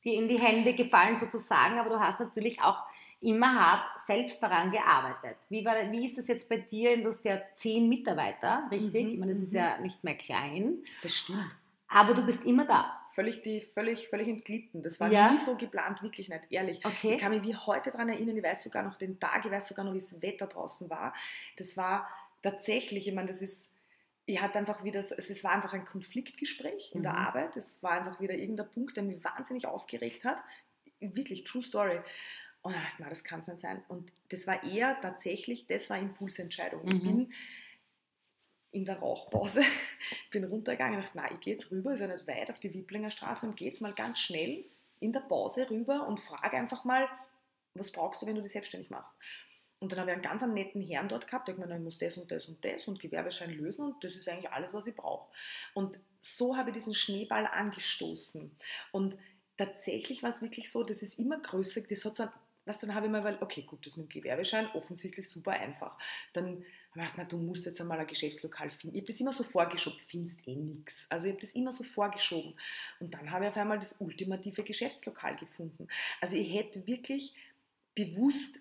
dir 0.07 0.17
in 0.17 0.27
die 0.27 0.39
Hände 0.39 0.73
gefallen 0.73 1.17
sozusagen, 1.17 1.79
aber 1.79 1.89
du 1.89 1.99
hast 1.99 2.19
natürlich 2.19 2.61
auch 2.61 2.83
immer 3.21 3.53
hart 3.53 3.99
selbst 4.05 4.41
daran 4.41 4.71
gearbeitet. 4.71 5.37
Wie, 5.49 5.65
war, 5.65 5.75
wie 5.91 6.05
ist 6.05 6.17
das 6.17 6.27
jetzt 6.27 6.47
bei 6.49 6.57
dir? 6.57 6.97
Du 6.97 7.09
hast 7.09 7.25
ja 7.25 7.41
zehn 7.55 7.89
Mitarbeiter, 7.89 8.67
richtig? 8.71 9.05
Mhm, 9.05 9.11
ich 9.11 9.19
meine, 9.19 9.33
das 9.33 9.41
ist 9.41 9.53
mhm. 9.53 9.57
ja 9.57 9.77
nicht 9.79 10.03
mehr 10.03 10.15
klein. 10.15 10.77
Das 11.01 11.15
stimmt. 11.15 11.55
Aber 11.87 12.13
du 12.13 12.25
bist 12.25 12.45
immer 12.45 12.65
da. 12.65 12.93
Völlig, 13.13 13.41
die, 13.41 13.61
völlig, 13.61 14.09
völlig 14.09 14.27
entglitten. 14.27 14.83
Das 14.83 14.99
war 14.99 15.11
ja? 15.11 15.31
nie 15.31 15.39
so 15.39 15.55
geplant, 15.55 16.03
wirklich 16.03 16.29
nicht, 16.29 16.51
ehrlich. 16.51 16.85
Okay. 16.85 17.15
Ich 17.15 17.21
kann 17.21 17.31
mich 17.31 17.41
wie 17.41 17.55
heute 17.55 17.89
daran 17.89 18.09
erinnern, 18.09 18.37
ich 18.37 18.43
weiß 18.43 18.63
sogar 18.63 18.83
noch 18.83 18.95
den 18.95 19.19
Tag, 19.19 19.43
ich 19.43 19.51
weiß 19.51 19.67
sogar 19.67 19.85
noch, 19.85 19.93
wie 19.93 19.99
das 19.99 20.21
Wetter 20.21 20.45
draußen 20.45 20.87
war. 20.91 21.15
Das 21.55 21.75
war 21.77 22.07
tatsächlich, 22.43 23.07
ich 23.07 23.15
meine, 23.15 23.27
das 23.27 23.41
ist 23.41 23.71
ich 24.27 24.41
hatte 24.41 24.59
einfach 24.59 24.83
wieder, 24.83 25.01
so, 25.01 25.15
es 25.15 25.43
war 25.45 25.53
einfach 25.53 25.73
ein 25.73 25.85
Konfliktgespräch 25.85 26.91
in 26.93 26.99
mhm. 26.99 27.03
der 27.03 27.17
Arbeit. 27.17 27.55
Es 27.55 27.81
war 27.81 27.91
einfach 27.91 28.19
wieder 28.19 28.35
irgendein 28.35 28.69
Punkt, 28.69 28.97
der 28.97 29.03
mich 29.03 29.23
wahnsinnig 29.23 29.65
aufgeregt 29.65 30.25
hat. 30.25 30.43
Wirklich, 30.99 31.45
true 31.45 31.63
story. 31.63 32.01
Und 32.61 32.73
ich 32.73 32.79
dachte, 32.79 32.95
na, 32.99 33.09
das 33.09 33.23
kann 33.23 33.39
es 33.39 33.47
nicht 33.47 33.61
sein. 33.61 33.81
Und 33.87 34.11
das 34.29 34.45
war 34.45 34.61
eher 34.63 34.99
tatsächlich, 34.99 35.65
das 35.67 35.89
war 35.89 35.97
Impulsentscheidung. 35.97 36.83
Mhm. 36.83 36.91
Ich 36.93 37.03
bin 37.03 37.33
in 38.71 38.83
der 38.83 38.99
Rauchpause, 38.99 39.63
bin 40.31 40.43
runtergegangen 40.43 40.97
und 40.97 41.05
dachte, 41.05 41.17
na, 41.17 41.31
ich 41.31 41.39
gehe 41.39 41.53
jetzt 41.53 41.71
rüber, 41.71 41.93
ist 41.93 42.01
ja 42.01 42.07
nicht 42.07 42.27
weit 42.27 42.51
auf 42.51 42.59
die 42.59 42.73
Wiblinger 42.73 43.09
Straße 43.09 43.45
und 43.47 43.55
gehe 43.55 43.69
jetzt 43.69 43.79
mal 43.79 43.93
ganz 43.93 44.19
schnell 44.19 44.65
in 44.99 45.13
der 45.13 45.21
Pause 45.21 45.69
rüber 45.69 46.05
und 46.05 46.19
frage 46.19 46.57
einfach 46.57 46.83
mal, 46.83 47.07
was 47.75 47.93
brauchst 47.93 48.21
du, 48.21 48.25
wenn 48.25 48.35
du 48.35 48.41
dich 48.41 48.51
selbstständig 48.51 48.89
machst? 48.89 49.13
Und 49.79 49.91
dann 49.91 49.99
habe 49.99 50.09
ich 50.09 50.15
einen 50.15 50.23
ganz 50.23 50.41
netten 50.41 50.81
Herrn 50.81 51.07
dort 51.07 51.27
gehabt, 51.27 51.47
der 51.47 51.55
gesagt 51.55 51.73
ich 51.73 51.83
muss 51.83 51.97
das 51.99 52.17
und 52.17 52.31
das 52.31 52.47
und 52.47 52.63
das 52.65 52.87
und 52.87 52.99
Gewerbeschein 52.99 53.51
lösen 53.51 53.85
und 53.85 54.03
das 54.03 54.15
ist 54.15 54.27
eigentlich 54.27 54.51
alles, 54.51 54.73
was 54.73 54.87
ich 54.87 54.95
brauche. 54.95 55.31
Und 55.73 55.99
so 56.21 56.57
habe 56.57 56.71
ich 56.71 56.75
diesen 56.75 56.95
Schneeball 56.95 57.45
angestoßen. 57.45 58.51
Und 58.91 59.17
tatsächlich 59.55 60.23
war 60.23 60.31
es 60.31 60.41
wirklich 60.41 60.71
so, 60.71 60.83
dass 60.83 61.03
es 61.03 61.19
immer 61.19 61.39
größer, 61.39 61.81
das 61.81 62.05
hat 62.05 62.15
so 62.15 62.23
ein, 62.23 62.29
weißt 62.65 62.83
du, 62.83 62.87
dann 62.87 62.95
habe 62.95 63.05
ich 63.05 63.11
mal, 63.11 63.37
okay, 63.41 63.61
gut, 63.61 63.85
das 63.85 63.97
mit 63.97 64.07
dem 64.07 64.21
Gewerbeschein, 64.21 64.67
offensichtlich 64.73 65.29
super 65.29 65.51
einfach. 65.51 65.97
Dann 66.33 66.65
habe 66.91 67.05
ich 67.05 67.11
gedacht, 67.11 67.31
du 67.31 67.37
musst 67.37 67.65
jetzt 67.65 67.79
einmal 67.79 67.99
ein 67.99 68.07
Geschäftslokal 68.07 68.71
finden. 68.71 68.95
Ich 68.95 69.03
habe 69.03 69.11
das 69.11 69.21
immer 69.21 69.33
so 69.33 69.43
vorgeschoben, 69.43 69.99
findest 70.07 70.47
eh 70.47 70.55
nichts. 70.55 71.05
Also 71.09 71.27
ich 71.27 71.33
habe 71.33 71.41
das 71.41 71.53
immer 71.53 71.71
so 71.71 71.83
vorgeschoben. 71.83 72.55
Und 72.99 73.13
dann 73.13 73.31
habe 73.31 73.45
ich 73.45 73.51
auf 73.51 73.57
einmal 73.57 73.79
das 73.79 74.01
ultimative 74.01 74.63
Geschäftslokal 74.63 75.35
gefunden. 75.35 75.87
Also 76.19 76.35
ich 76.35 76.53
hätte 76.53 76.85
wirklich 76.87 77.35
bewusst 77.95 78.59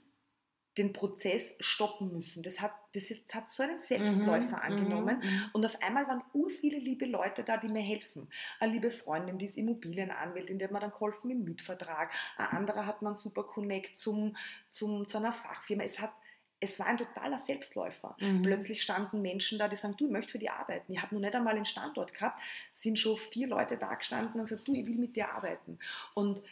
den 0.78 0.92
Prozess 0.92 1.54
stoppen 1.58 2.12
müssen. 2.12 2.42
Das 2.42 2.60
hat, 2.60 2.72
das 2.92 3.10
hat 3.32 3.50
so 3.50 3.62
einen 3.62 3.78
Selbstläufer 3.78 4.56
mhm, 4.56 4.62
angenommen. 4.62 5.18
Mhm, 5.22 5.28
mhm. 5.28 5.50
Und 5.52 5.64
auf 5.64 5.80
einmal 5.82 6.06
waren 6.06 6.22
ur 6.34 6.50
viele 6.50 6.78
liebe 6.78 7.06
Leute 7.06 7.44
da, 7.44 7.56
die 7.56 7.68
mir 7.68 7.80
helfen. 7.80 8.28
Eine 8.60 8.72
liebe 8.72 8.90
Freundin, 8.90 9.38
die 9.38 9.46
ist 9.46 9.56
Immobilienanwältin, 9.56 10.58
die 10.58 10.64
hat 10.64 10.72
mir 10.72 10.80
dann 10.80 10.90
geholfen 10.90 11.30
im 11.30 11.44
Mietvertrag. 11.44 12.12
Ein 12.36 12.58
anderer 12.58 12.86
hat 12.86 13.00
man 13.00 13.16
super 13.16 13.44
Connect 13.44 13.98
zum, 13.98 14.36
zum, 14.68 15.08
zu 15.08 15.16
einer 15.16 15.32
Fachfirma. 15.32 15.82
Es, 15.82 15.98
hat, 15.98 16.12
es 16.60 16.78
war 16.78 16.86
ein 16.86 16.98
totaler 16.98 17.38
Selbstläufer. 17.38 18.14
Mhm. 18.20 18.42
Plötzlich 18.42 18.82
standen 18.82 19.22
Menschen 19.22 19.58
da, 19.58 19.68
die 19.68 19.76
sagen, 19.76 19.94
du, 19.96 20.06
ich 20.06 20.12
möchte 20.12 20.32
für 20.32 20.38
die 20.38 20.50
arbeiten. 20.50 20.92
Ich 20.92 21.00
habe 21.00 21.14
noch 21.14 21.22
nicht 21.22 21.34
einmal 21.34 21.54
einen 21.54 21.64
Standort 21.64 22.12
gehabt, 22.12 22.38
sind 22.72 22.98
schon 22.98 23.16
vier 23.16 23.48
Leute 23.48 23.78
da 23.78 23.94
gestanden 23.94 24.40
und 24.40 24.48
gesagt, 24.48 24.68
du, 24.68 24.74
ich 24.74 24.86
will 24.86 24.96
mit 24.96 25.16
dir 25.16 25.32
arbeiten. 25.32 25.78
Und 26.12 26.42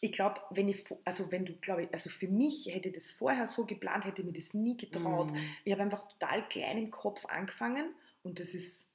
ich 0.00 0.12
glaube, 0.12 0.40
wenn 0.50 0.68
ich, 0.68 0.84
also 1.04 1.30
wenn 1.32 1.44
du, 1.44 1.54
glaube 1.54 1.84
ich, 1.84 1.92
also 1.92 2.10
für 2.10 2.28
mich 2.28 2.66
hätte 2.66 2.88
ich 2.88 2.94
das 2.94 3.10
vorher 3.10 3.46
so 3.46 3.64
geplant, 3.64 4.04
hätte 4.04 4.22
ich 4.22 4.26
mir 4.26 4.32
das 4.32 4.54
nie 4.54 4.76
getraut. 4.76 5.32
Mm. 5.32 5.38
Ich 5.64 5.72
habe 5.72 5.82
einfach 5.82 6.08
total 6.08 6.48
klein 6.48 6.78
im 6.78 6.90
Kopf 6.90 7.24
angefangen 7.26 7.94
und 8.22 8.38
das 8.40 8.54
ist 8.54 8.86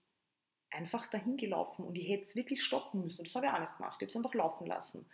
einfach 0.72 1.08
dahin 1.08 1.38
gelaufen 1.38 1.84
und 1.86 1.98
ich 1.98 2.08
hätte 2.10 2.25
es 2.25 2.36
wirklich 2.36 2.63
stoppen 2.63 3.03
müssen. 3.03 3.20
Und 3.20 3.27
das 3.27 3.36
habe 3.36 3.46
ich 3.46 3.51
auch 3.51 3.60
nicht 3.60 3.77
gemacht. 3.77 3.98
Ich 4.00 4.05
habe 4.05 4.10
es 4.10 4.15
einfach 4.15 4.34
laufen 4.34 4.65
lassen. 4.67 5.05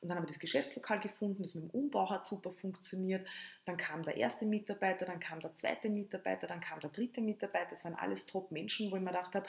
Und 0.00 0.08
dann 0.08 0.16
habe 0.16 0.26
ich 0.26 0.32
das 0.32 0.40
Geschäftslokal 0.40 0.98
gefunden, 1.00 1.42
das 1.42 1.54
mit 1.54 1.64
dem 1.64 1.70
Umbau 1.70 2.08
hat 2.08 2.24
super 2.24 2.50
funktioniert. 2.52 3.26
Dann 3.66 3.76
kam 3.76 4.02
der 4.02 4.16
erste 4.16 4.46
Mitarbeiter, 4.46 5.04
dann 5.04 5.20
kam 5.20 5.40
der 5.40 5.54
zweite 5.54 5.90
Mitarbeiter, 5.90 6.46
dann 6.46 6.60
kam 6.60 6.80
der 6.80 6.90
dritte 6.90 7.20
Mitarbeiter. 7.20 7.70
Das 7.70 7.84
waren 7.84 7.94
alles 7.94 8.26
Top-Menschen, 8.26 8.90
wo 8.90 8.96
ich 8.96 9.02
mir 9.02 9.10
gedacht 9.10 9.34
habe, 9.34 9.46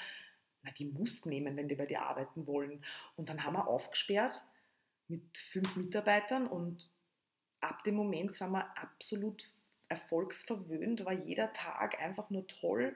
na, 0.63 0.71
die 0.71 0.85
musst 0.85 1.25
nehmen, 1.25 1.55
wenn 1.55 1.67
die 1.67 1.75
bei 1.75 1.85
dir 1.85 2.01
arbeiten 2.01 2.47
wollen. 2.47 2.83
Und 3.15 3.29
dann 3.29 3.43
haben 3.43 3.53
wir 3.53 3.67
aufgesperrt 3.67 4.43
mit 5.11 5.37
fünf 5.37 5.75
Mitarbeitern 5.75 6.47
und 6.47 6.89
ab 7.59 7.83
dem 7.83 7.95
Moment 7.95 8.33
sind 8.33 8.51
wir 8.51 8.65
absolut 8.77 9.43
erfolgsverwöhnt, 9.89 11.05
war 11.05 11.13
jeder 11.13 11.51
Tag 11.53 11.99
einfach 11.99 12.29
nur 12.29 12.47
toll, 12.47 12.95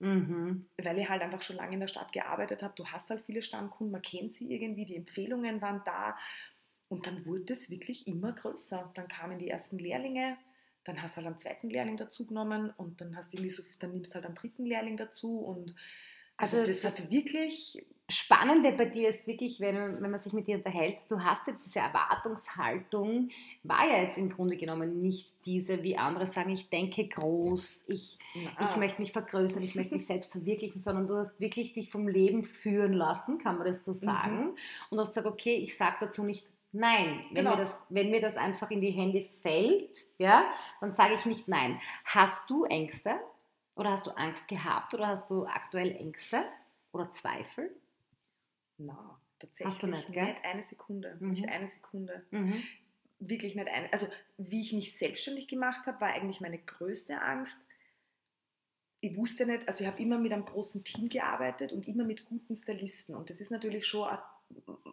mhm. 0.00 0.66
weil 0.82 0.98
ich 0.98 1.08
halt 1.08 1.22
einfach 1.22 1.42
schon 1.42 1.56
lange 1.56 1.74
in 1.74 1.80
der 1.80 1.86
Stadt 1.86 2.12
gearbeitet 2.12 2.62
habe. 2.62 2.74
Du 2.76 2.86
hast 2.86 3.08
halt 3.10 3.22
viele 3.22 3.42
Stammkunden, 3.42 3.92
man 3.92 4.02
kennt 4.02 4.34
sie 4.34 4.52
irgendwie, 4.52 4.84
die 4.84 4.96
Empfehlungen 4.96 5.62
waren 5.62 5.82
da 5.84 6.16
und 6.88 7.06
dann 7.06 7.24
wurde 7.26 7.52
es 7.52 7.70
wirklich 7.70 8.06
immer 8.06 8.32
größer. 8.32 8.90
Dann 8.94 9.08
kamen 9.08 9.38
die 9.38 9.48
ersten 9.48 9.78
Lehrlinge, 9.78 10.36
dann 10.84 11.00
hast 11.00 11.14
du 11.14 11.18
halt 11.18 11.28
einen 11.28 11.38
zweiten 11.38 11.70
Lehrling 11.70 11.96
dazu 11.96 12.26
genommen 12.26 12.70
und 12.76 13.00
dann 13.00 13.16
hast 13.16 13.32
du 13.32 13.48
so, 13.48 13.62
dann 13.78 13.92
nimmst 13.92 14.10
du 14.10 14.14
halt 14.16 14.26
einen 14.26 14.34
dritten 14.34 14.66
Lehrling 14.66 14.96
dazu 14.96 15.38
und 15.38 15.74
also, 16.36 16.58
also 16.58 16.70
das, 16.70 16.82
das 16.82 17.00
hat 17.00 17.10
wirklich 17.10 17.84
Spannende 18.08 18.70
bei 18.70 18.84
dir 18.84 19.08
ist 19.08 19.26
wirklich, 19.26 19.58
wenn, 19.58 20.00
wenn 20.00 20.10
man 20.12 20.20
sich 20.20 20.32
mit 20.32 20.46
dir 20.46 20.58
unterhält, 20.58 20.98
du 21.08 21.24
hast 21.24 21.44
ja 21.48 21.54
diese 21.64 21.80
Erwartungshaltung, 21.80 23.30
war 23.64 23.84
ja 23.84 24.02
jetzt 24.02 24.16
im 24.16 24.30
Grunde 24.30 24.56
genommen 24.56 25.02
nicht 25.02 25.28
diese, 25.44 25.82
wie 25.82 25.96
andere 25.96 26.28
sagen, 26.28 26.50
ich 26.50 26.70
denke 26.70 27.08
groß, 27.08 27.86
ich, 27.88 28.16
ich 28.34 28.76
möchte 28.76 29.00
mich 29.00 29.10
vergrößern, 29.10 29.64
ich 29.64 29.74
möchte 29.74 29.96
mich 29.96 30.06
selbst 30.06 30.30
verwirklichen, 30.30 30.80
sondern 30.80 31.08
du 31.08 31.16
hast 31.16 31.40
wirklich 31.40 31.72
dich 31.72 31.90
vom 31.90 32.06
Leben 32.06 32.44
führen 32.44 32.92
lassen, 32.92 33.38
kann 33.38 33.58
man 33.58 33.66
das 33.66 33.84
so 33.84 33.92
sagen, 33.92 34.50
mhm. 34.50 34.56
und 34.90 35.00
hast 35.00 35.08
gesagt, 35.08 35.26
okay, 35.26 35.56
ich 35.56 35.76
sage 35.76 35.96
dazu 36.00 36.22
nicht 36.22 36.46
Nein, 36.72 37.20
wenn, 37.28 37.36
genau. 37.36 37.50
mir 37.52 37.56
das, 37.56 37.86
wenn 37.88 38.10
mir 38.10 38.20
das 38.20 38.36
einfach 38.36 38.70
in 38.70 38.82
die 38.82 38.90
Hände 38.90 39.26
fällt, 39.40 40.04
ja, 40.18 40.44
dann 40.80 40.92
sage 40.92 41.14
ich 41.14 41.24
nicht 41.24 41.48
nein. 41.48 41.80
Hast 42.04 42.50
du 42.50 42.64
Ängste 42.64 43.18
oder 43.76 43.90
hast 43.90 44.06
du 44.06 44.10
Angst 44.10 44.48
gehabt 44.48 44.94
oder 44.94 45.06
hast 45.06 45.30
du 45.30 45.46
aktuell 45.46 45.94
Ängste 45.94 46.42
oder 46.92 47.10
Zweifel? 47.12 47.70
Na, 48.78 49.20
tatsächlich 49.38 49.74
Hast 49.74 49.82
du 49.82 49.86
nicht, 49.86 50.12
gell? 50.12 50.24
nicht 50.24 50.44
eine 50.44 50.62
Sekunde. 50.62 51.16
Mhm. 51.20 51.30
Nicht 51.30 51.48
eine 51.48 51.68
Sekunde. 51.68 52.24
Mhm. 52.30 52.62
Wirklich 53.18 53.54
nicht 53.54 53.68
eine. 53.68 53.92
Also, 53.92 54.08
wie 54.38 54.62
ich 54.62 54.72
mich 54.72 54.98
selbstständig 54.98 55.46
gemacht 55.46 55.86
habe, 55.86 56.00
war 56.00 56.08
eigentlich 56.08 56.40
meine 56.40 56.58
größte 56.58 57.20
Angst. 57.20 57.60
Ich 59.00 59.16
wusste 59.16 59.46
nicht, 59.46 59.68
also 59.68 59.84
ich 59.84 59.90
habe 59.90 60.02
immer 60.02 60.18
mit 60.18 60.32
einem 60.32 60.46
großen 60.46 60.82
Team 60.82 61.08
gearbeitet 61.08 61.72
und 61.72 61.86
immer 61.86 62.04
mit 62.04 62.24
guten 62.24 62.54
Stylisten. 62.54 63.14
Und 63.14 63.28
das 63.28 63.40
ist 63.40 63.50
natürlich 63.50 63.86
schon, 63.86 64.08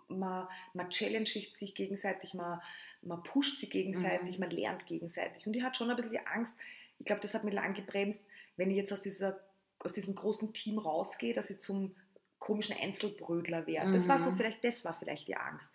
man, 0.10 0.48
man 0.74 0.90
challenge 0.90 1.26
sich 1.26 1.74
gegenseitig, 1.74 2.34
man, 2.34 2.62
man 3.02 3.24
pusht 3.24 3.60
sich 3.60 3.70
gegenseitig, 3.70 4.38
mhm. 4.38 4.42
man 4.42 4.52
lernt 4.52 4.86
gegenseitig. 4.86 5.48
Und 5.48 5.56
ich 5.56 5.64
hatte 5.64 5.78
schon 5.78 5.90
ein 5.90 5.96
bisschen 5.96 6.12
die 6.12 6.28
Angst, 6.28 6.56
ich 7.00 7.06
glaube, 7.06 7.22
das 7.22 7.34
hat 7.34 7.44
mich 7.44 7.54
lang 7.54 7.74
gebremst, 7.74 8.24
wenn 8.58 8.70
ich 8.70 8.78
jetzt 8.78 8.94
aus, 8.94 9.02
dieser, 9.02 9.40
aus 9.80 9.94
diesem 9.94 10.16
großen 10.16 10.54
Team 10.54 10.78
rausgehe, 10.78 11.34
dass 11.34 11.50
ich 11.50 11.60
zum 11.60 11.96
komischen 12.40 12.76
Einzelbrödler 12.76 13.68
werden. 13.68 13.94
Das 13.94 14.08
war 14.10 14.18
so 14.18 14.32
mhm. 14.32 14.38
vielleicht, 14.38 14.64
das 14.64 14.84
war 14.84 14.94
vielleicht 14.94 15.28
die 15.30 15.38
Angst. 15.38 15.70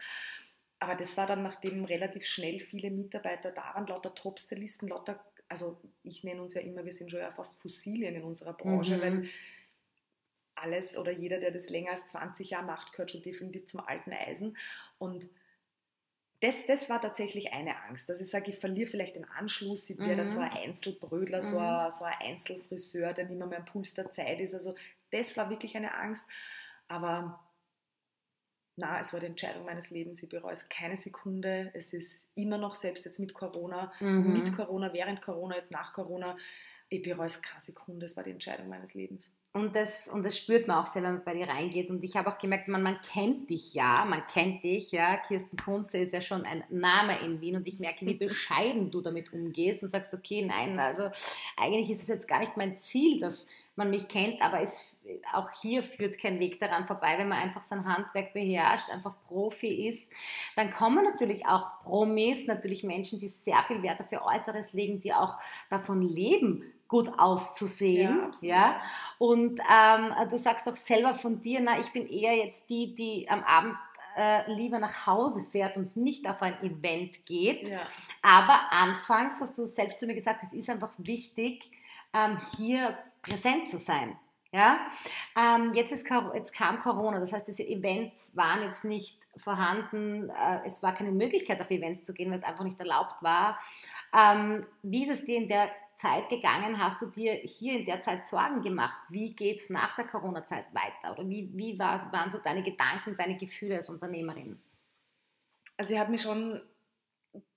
Aber 0.80 0.94
das 0.94 1.16
war 1.16 1.26
dann, 1.26 1.42
nachdem 1.42 1.84
relativ 1.84 2.24
schnell 2.24 2.60
viele 2.60 2.90
Mitarbeiter 2.90 3.50
da 3.50 3.74
waren, 3.74 3.86
lauter 3.86 4.14
Top-Stylisten, 4.14 4.88
lauter, 4.88 5.18
also 5.48 5.80
ich 6.02 6.24
nenne 6.24 6.42
uns 6.42 6.54
ja 6.54 6.60
immer, 6.60 6.84
wir 6.84 6.92
sind 6.92 7.10
schon 7.10 7.20
ja 7.20 7.30
fast 7.30 7.58
Fossilien 7.58 8.14
in 8.14 8.22
unserer 8.22 8.52
Branche, 8.52 8.96
mhm. 8.96 9.00
weil 9.00 9.30
alles 10.54 10.96
oder 10.96 11.10
jeder, 11.10 11.38
der 11.38 11.52
das 11.52 11.70
länger 11.70 11.92
als 11.92 12.06
20 12.08 12.50
Jahre 12.50 12.66
macht, 12.66 12.92
gehört 12.92 13.10
schon 13.10 13.22
definitiv 13.22 13.66
zum 13.66 13.80
alten 13.80 14.12
Eisen. 14.12 14.56
Und 14.98 15.28
das, 16.40 16.66
das 16.66 16.88
war 16.88 17.00
tatsächlich 17.00 17.52
eine 17.52 17.82
Angst, 17.84 18.08
dass 18.08 18.20
ich 18.20 18.30
sage, 18.30 18.52
ich 18.52 18.58
verliere 18.58 18.88
vielleicht 18.88 19.16
den 19.16 19.24
Anschluss, 19.24 19.90
ich 19.90 19.98
werde 19.98 20.14
mhm. 20.14 20.18
dann 20.18 20.30
so 20.30 20.40
ein 20.40 20.52
Einzelbrödler, 20.52 21.42
mhm. 21.42 21.46
so, 21.46 21.58
ein, 21.58 21.90
so 21.90 22.04
ein 22.04 22.14
Einzelfriseur, 22.20 23.12
der 23.12 23.26
nicht 23.26 23.38
mehr 23.38 23.48
mein 23.48 23.64
Puls 23.64 23.94
der 23.94 24.10
Zeit 24.12 24.40
ist. 24.40 24.54
Also 24.54 24.74
das 25.10 25.36
war 25.36 25.50
wirklich 25.50 25.76
eine 25.76 25.94
Angst. 25.94 26.24
Aber 26.86 27.40
na, 28.76 29.00
es 29.00 29.12
war 29.12 29.18
die 29.18 29.26
Entscheidung 29.26 29.64
meines 29.64 29.90
Lebens. 29.90 30.22
Ich 30.22 30.28
bereue 30.28 30.52
es 30.52 30.68
keine 30.68 30.96
Sekunde. 30.96 31.72
Es 31.74 31.92
ist 31.92 32.30
immer 32.36 32.58
noch, 32.58 32.76
selbst 32.76 33.04
jetzt 33.04 33.18
mit 33.18 33.34
Corona, 33.34 33.92
mhm. 33.98 34.32
mit 34.32 34.54
Corona, 34.54 34.92
während 34.92 35.20
Corona, 35.20 35.56
jetzt 35.56 35.72
nach 35.72 35.92
Corona, 35.92 36.36
ich 36.88 37.02
bereue 37.02 37.26
es 37.26 37.42
keine 37.42 37.60
Sekunde. 37.60 38.06
Es 38.06 38.16
war 38.16 38.22
die 38.22 38.30
Entscheidung 38.30 38.68
meines 38.68 38.94
Lebens. 38.94 39.28
Und 39.54 39.74
das, 39.74 40.06
und 40.08 40.24
das 40.24 40.36
spürt 40.36 40.68
man 40.68 40.76
auch 40.78 40.86
sehr, 40.86 41.02
wenn 41.02 41.14
man 41.14 41.24
bei 41.24 41.34
dir 41.34 41.48
reingeht. 41.48 41.90
Und 41.90 42.04
ich 42.04 42.16
habe 42.16 42.30
auch 42.30 42.38
gemerkt, 42.38 42.68
man, 42.68 42.82
man 42.82 43.00
kennt 43.00 43.48
dich 43.48 43.74
ja, 43.74 44.04
man 44.04 44.22
kennt 44.26 44.62
dich, 44.62 44.92
ja. 44.92 45.16
Kirsten 45.16 45.56
Kunze 45.56 45.98
ist 45.98 46.12
ja 46.12 46.20
schon 46.20 46.44
ein 46.44 46.62
Name 46.68 47.18
in 47.20 47.40
Wien 47.40 47.56
und 47.56 47.66
ich 47.66 47.78
merke, 47.78 48.06
wie 48.06 48.14
bescheiden 48.26 48.90
du 48.90 49.00
damit 49.00 49.32
umgehst 49.32 49.82
und 49.82 49.88
sagst, 49.88 50.12
okay, 50.12 50.42
nein, 50.42 50.78
also 50.78 51.10
eigentlich 51.56 51.90
ist 51.90 52.02
es 52.02 52.08
jetzt 52.08 52.28
gar 52.28 52.40
nicht 52.40 52.56
mein 52.56 52.74
Ziel, 52.74 53.20
dass 53.20 53.48
man 53.74 53.90
mich 53.90 54.08
kennt, 54.08 54.42
aber 54.42 54.60
es 54.60 54.76
auch 55.32 55.50
hier 55.62 55.82
führt 55.82 56.18
kein 56.18 56.38
Weg 56.38 56.60
daran 56.60 56.86
vorbei, 56.86 57.14
wenn 57.18 57.28
man 57.28 57.38
einfach 57.38 57.62
sein 57.62 57.86
Handwerk 57.86 58.34
beherrscht, 58.34 58.90
einfach 58.90 59.14
Profi 59.26 59.88
ist. 59.88 60.10
Dann 60.56 60.70
kommen 60.70 61.04
natürlich 61.04 61.46
auch 61.46 61.82
Promis, 61.82 62.46
natürlich 62.46 62.84
Menschen, 62.84 63.18
die 63.18 63.28
sehr 63.28 63.62
viel 63.66 63.82
Wert 63.82 64.00
auf 64.00 64.12
ihr 64.12 64.22
Äußeres 64.22 64.72
legen, 64.72 65.00
die 65.00 65.12
auch 65.12 65.38
davon 65.70 66.02
leben, 66.02 66.64
gut 66.88 67.10
auszusehen. 67.18 68.32
Ja, 68.40 68.48
ja? 68.48 68.80
Und 69.18 69.60
ähm, 69.70 70.12
du 70.30 70.38
sagst 70.38 70.66
auch 70.68 70.76
selber 70.76 71.14
von 71.14 71.40
dir, 71.40 71.60
na, 71.60 71.78
ich 71.78 71.92
bin 71.92 72.08
eher 72.08 72.34
jetzt 72.34 72.68
die, 72.68 72.94
die 72.94 73.28
am 73.28 73.44
Abend 73.44 73.76
äh, 74.16 74.50
lieber 74.52 74.78
nach 74.78 75.06
Hause 75.06 75.44
fährt 75.50 75.76
und 75.76 75.96
nicht 75.96 76.26
auf 76.28 76.42
ein 76.42 76.60
Event 76.62 77.24
geht. 77.26 77.68
Ja. 77.68 77.80
Aber 78.22 78.72
anfangs 78.72 79.40
hast 79.40 79.56
du 79.58 79.64
selbst 79.66 80.00
zu 80.00 80.06
mir 80.06 80.14
gesagt, 80.14 80.42
es 80.42 80.54
ist 80.54 80.68
einfach 80.68 80.92
wichtig, 80.98 81.70
ähm, 82.12 82.38
hier 82.56 82.98
präsent 83.22 83.68
zu 83.68 83.78
sein. 83.78 84.16
Ja? 84.50 84.78
Ähm, 85.36 85.74
jetzt, 85.74 85.92
ist, 85.92 86.08
jetzt 86.34 86.54
kam 86.54 86.80
Corona, 86.80 87.20
das 87.20 87.32
heißt, 87.32 87.46
diese 87.46 87.66
Events 87.66 88.34
waren 88.34 88.62
jetzt 88.62 88.84
nicht 88.84 89.18
vorhanden, 89.36 90.30
äh, 90.30 90.66
es 90.66 90.82
war 90.82 90.94
keine 90.94 91.12
Möglichkeit, 91.12 91.60
auf 91.60 91.70
Events 91.70 92.04
zu 92.04 92.12
gehen, 92.12 92.30
weil 92.30 92.38
es 92.38 92.44
einfach 92.44 92.64
nicht 92.64 92.80
erlaubt 92.80 93.22
war. 93.22 93.58
Ähm, 94.12 94.66
wie 94.82 95.04
ist 95.04 95.10
es 95.10 95.24
dir 95.26 95.36
in 95.36 95.48
der 95.48 95.70
Zeit 95.98 96.28
gegangen? 96.28 96.78
Hast 96.78 97.02
du 97.02 97.06
dir 97.06 97.34
hier 97.34 97.80
in 97.80 97.84
der 97.84 98.00
Zeit 98.00 98.28
Sorgen 98.28 98.62
gemacht? 98.62 98.98
Wie 99.08 99.34
geht 99.34 99.60
es 99.60 99.68
nach 99.68 99.96
der 99.96 100.06
Corona-Zeit 100.06 100.66
weiter? 100.72 101.18
Oder 101.18 101.28
wie, 101.28 101.50
wie 101.54 101.78
war, 101.78 102.10
waren 102.12 102.30
so 102.30 102.38
deine 102.38 102.62
Gedanken, 102.62 103.16
deine 103.16 103.36
Gefühle 103.36 103.76
als 103.76 103.90
Unternehmerin? 103.90 104.60
Also 105.76 105.94
ich 105.94 106.00
habe 106.00 106.10
mich 106.10 106.22
schon 106.22 106.60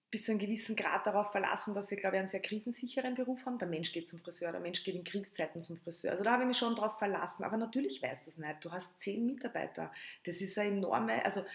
bis 0.09 0.25
zu 0.25 0.31
einem 0.31 0.39
gewissen 0.39 0.75
Grad 0.75 1.05
darauf 1.05 1.31
verlassen, 1.31 1.73
dass 1.73 1.89
wir, 1.89 1.97
glaube 1.97 2.17
ich, 2.17 2.19
einen 2.19 2.29
sehr 2.29 2.41
krisensicheren 2.41 3.15
Beruf 3.15 3.45
haben. 3.45 3.59
Der 3.59 3.67
Mensch 3.67 3.93
geht 3.93 4.09
zum 4.09 4.19
Friseur, 4.19 4.51
der 4.51 4.59
Mensch 4.59 4.83
geht 4.83 4.95
in 4.95 5.05
Kriegszeiten 5.05 5.63
zum 5.63 5.77
Friseur. 5.77 6.11
Also 6.11 6.23
da 6.23 6.33
habe 6.33 6.43
ich 6.43 6.47
mich 6.47 6.57
schon 6.57 6.75
darauf 6.75 6.97
verlassen. 6.97 7.43
Aber 7.43 7.57
natürlich 7.57 8.01
weißt 8.01 8.25
du 8.25 8.29
es 8.29 8.37
nicht. 8.37 8.65
Du 8.65 8.71
hast 8.71 8.99
zehn 8.99 9.25
Mitarbeiter. 9.25 9.91
Das 10.25 10.41
ist 10.41 10.57
eine 10.57 10.77
enorme, 10.77 11.23
also 11.23 11.45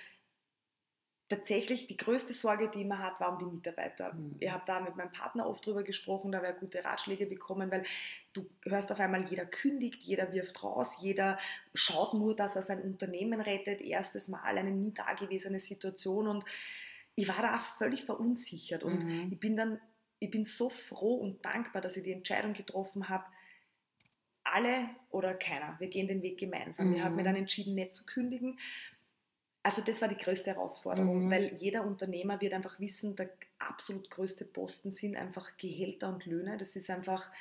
tatsächlich 1.28 1.86
die 1.88 1.96
größte 1.96 2.32
Sorge, 2.32 2.70
die 2.72 2.84
man 2.84 3.00
hat, 3.00 3.20
war 3.20 3.32
um 3.32 3.38
die 3.38 3.56
Mitarbeiter. 3.56 4.12
Mhm. 4.12 4.36
Ich 4.38 4.50
habe 4.50 4.62
da 4.66 4.80
mit 4.80 4.96
meinem 4.96 5.10
Partner 5.10 5.48
oft 5.48 5.66
drüber 5.66 5.82
gesprochen, 5.82 6.30
da 6.30 6.38
habe 6.38 6.52
ich 6.52 6.60
gute 6.60 6.84
Ratschläge 6.84 7.26
bekommen, 7.26 7.70
weil 7.70 7.84
du 8.32 8.48
hörst 8.64 8.92
auf 8.92 9.00
einmal, 9.00 9.24
jeder 9.24 9.44
kündigt, 9.44 10.02
jeder 10.04 10.32
wirft 10.32 10.62
raus, 10.62 10.98
jeder 11.00 11.38
schaut 11.74 12.14
nur, 12.14 12.36
dass 12.36 12.54
er 12.54 12.62
sein 12.62 12.80
Unternehmen 12.80 13.40
rettet. 13.40 13.80
Erstes 13.80 14.28
Mal 14.28 14.42
eine 14.42 14.70
nie 14.70 14.92
dagewesene 14.92 15.58
Situation 15.58 16.28
und 16.28 16.44
ich 17.16 17.28
war 17.28 17.42
da 17.42 17.56
auch 17.56 17.78
völlig 17.78 18.04
verunsichert 18.04 18.84
und 18.84 19.04
mhm. 19.04 19.32
ich 19.32 19.40
bin 19.40 19.56
dann, 19.56 19.80
ich 20.20 20.30
bin 20.30 20.44
so 20.44 20.70
froh 20.70 21.16
und 21.16 21.44
dankbar, 21.44 21.82
dass 21.82 21.96
ich 21.96 22.04
die 22.04 22.12
Entscheidung 22.12 22.52
getroffen 22.52 23.08
habe, 23.08 23.24
alle 24.44 24.88
oder 25.10 25.34
keiner, 25.34 25.74
wir 25.80 25.88
gehen 25.88 26.06
den 26.06 26.22
Weg 26.22 26.38
gemeinsam. 26.38 26.90
Mhm. 26.90 26.94
Ich 26.96 27.02
habe 27.02 27.16
mir 27.16 27.24
dann 27.24 27.34
entschieden, 27.34 27.74
nicht 27.74 27.94
zu 27.96 28.06
kündigen. 28.06 28.58
Also 29.66 29.82
das 29.82 30.00
war 30.00 30.06
die 30.06 30.16
größte 30.16 30.52
Herausforderung, 30.52 31.24
mhm. 31.24 31.30
weil 31.32 31.54
jeder 31.54 31.84
Unternehmer 31.84 32.40
wird 32.40 32.54
einfach 32.54 32.78
wissen, 32.78 33.16
der 33.16 33.30
absolut 33.58 34.08
größte 34.10 34.44
Posten 34.44 34.92
sind 34.92 35.16
einfach 35.16 35.56
Gehälter 35.56 36.08
und 36.08 36.24
Löhne. 36.24 36.56
Das 36.56 36.76
ist 36.76 36.88
einfach 36.88 37.32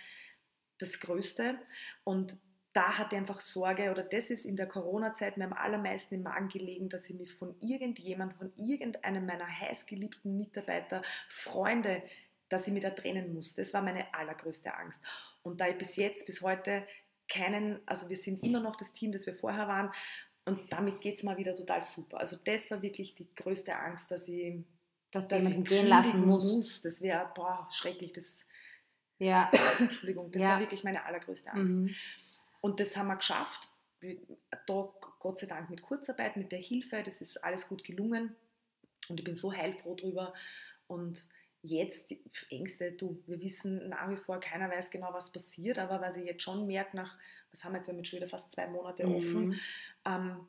das 0.79 0.99
Größte. 0.99 1.59
Und 2.03 2.39
da 2.73 2.97
hatte 2.97 3.13
ich 3.13 3.21
einfach 3.21 3.41
Sorge, 3.41 3.91
oder 3.91 4.01
das 4.01 4.31
ist 4.31 4.43
in 4.43 4.55
der 4.55 4.67
Corona-Zeit 4.67 5.37
mir 5.37 5.45
am 5.45 5.53
allermeisten 5.53 6.15
im 6.15 6.23
Magen 6.23 6.47
gelegen, 6.47 6.89
dass 6.89 7.07
ich 7.11 7.15
mich 7.15 7.31
von 7.31 7.53
irgendjemandem, 7.59 8.35
von 8.39 8.53
irgendeinem 8.55 9.27
meiner 9.27 9.47
heißgeliebten 9.47 10.35
Mitarbeiter, 10.35 11.03
Freunde, 11.29 12.01
dass 12.49 12.65
ich 12.65 12.73
mich 12.73 12.81
da 12.81 12.89
trennen 12.89 13.35
muss. 13.35 13.53
Das 13.53 13.71
war 13.75 13.83
meine 13.83 14.11
allergrößte 14.15 14.73
Angst. 14.73 14.99
Und 15.43 15.61
da 15.61 15.67
ich 15.67 15.77
bis 15.77 15.95
jetzt, 15.95 16.25
bis 16.25 16.41
heute 16.41 16.87
keinen, 17.29 17.81
also 17.85 18.09
wir 18.09 18.17
sind 18.17 18.41
immer 18.43 18.61
noch 18.61 18.77
das 18.77 18.93
Team, 18.93 19.11
das 19.11 19.27
wir 19.27 19.35
vorher 19.35 19.67
waren, 19.67 19.91
und 20.45 20.71
damit 20.71 21.01
geht 21.01 21.17
es 21.17 21.23
mal 21.23 21.37
wieder 21.37 21.55
total 21.55 21.81
super. 21.81 22.19
Also 22.19 22.37
das 22.43 22.69
war 22.69 22.81
wirklich 22.81 23.15
die 23.15 23.27
größte 23.35 23.75
Angst, 23.75 24.11
dass 24.11 24.27
ich, 24.27 24.63
dass 25.11 25.27
dass 25.27 25.43
ich 25.43 25.63
gehen 25.63 25.87
lassen 25.87 26.25
muss. 26.25 26.43
muss. 26.43 26.81
Das 26.81 27.01
wäre, 27.01 27.31
schrecklich. 27.71 28.13
Das, 28.13 28.45
ja. 29.17 29.49
Entschuldigung, 29.79 30.31
das 30.31 30.43
ja. 30.43 30.49
war 30.49 30.59
wirklich 30.59 30.83
meine 30.83 31.03
allergrößte 31.03 31.51
Angst. 31.51 31.73
Mhm. 31.73 31.95
Und 32.61 32.79
das 32.79 32.95
haben 32.95 33.07
wir 33.07 33.15
geschafft. 33.15 33.69
Da 34.67 34.93
Gott 35.19 35.39
sei 35.39 35.47
Dank 35.47 35.71
mit 35.71 35.81
Kurzarbeit, 35.81 36.37
mit 36.37 36.51
der 36.51 36.59
Hilfe, 36.59 37.01
das 37.03 37.21
ist 37.21 37.43
alles 37.43 37.67
gut 37.67 37.83
gelungen. 37.83 38.35
Und 39.09 39.19
ich 39.19 39.23
bin 39.23 39.35
so 39.35 39.51
heilfroh 39.51 39.95
drüber. 39.95 40.33
Und 40.85 41.27
jetzt 41.63 42.13
Ängste, 42.51 42.91
du, 42.91 43.23
wir 43.25 43.41
wissen 43.41 43.89
nach 43.89 44.09
wie 44.09 44.17
vor, 44.17 44.39
keiner 44.39 44.69
weiß 44.69 44.91
genau, 44.91 45.11
was 45.11 45.31
passiert, 45.31 45.79
aber 45.79 46.01
was 46.01 46.17
ich 46.17 46.25
jetzt 46.25 46.43
schon 46.43 46.67
merke, 46.67 46.95
nach, 46.95 47.17
was 47.51 47.63
haben 47.63 47.73
wir 47.73 47.77
jetzt 47.77 47.91
mit 47.91 48.07
schon 48.07 48.17
wieder 48.17 48.29
fast 48.29 48.51
zwei 48.51 48.67
Monate 48.67 49.07
mhm. 49.07 49.59
Ähm, 50.05 50.47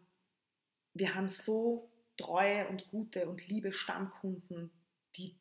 wir 0.95 1.15
haben 1.15 1.29
so 1.29 1.91
treue 2.17 2.69
und 2.69 2.89
gute 2.89 3.29
und 3.29 3.47
liebe 3.49 3.73
Stammkunden, 3.73 4.71
die 5.17 5.37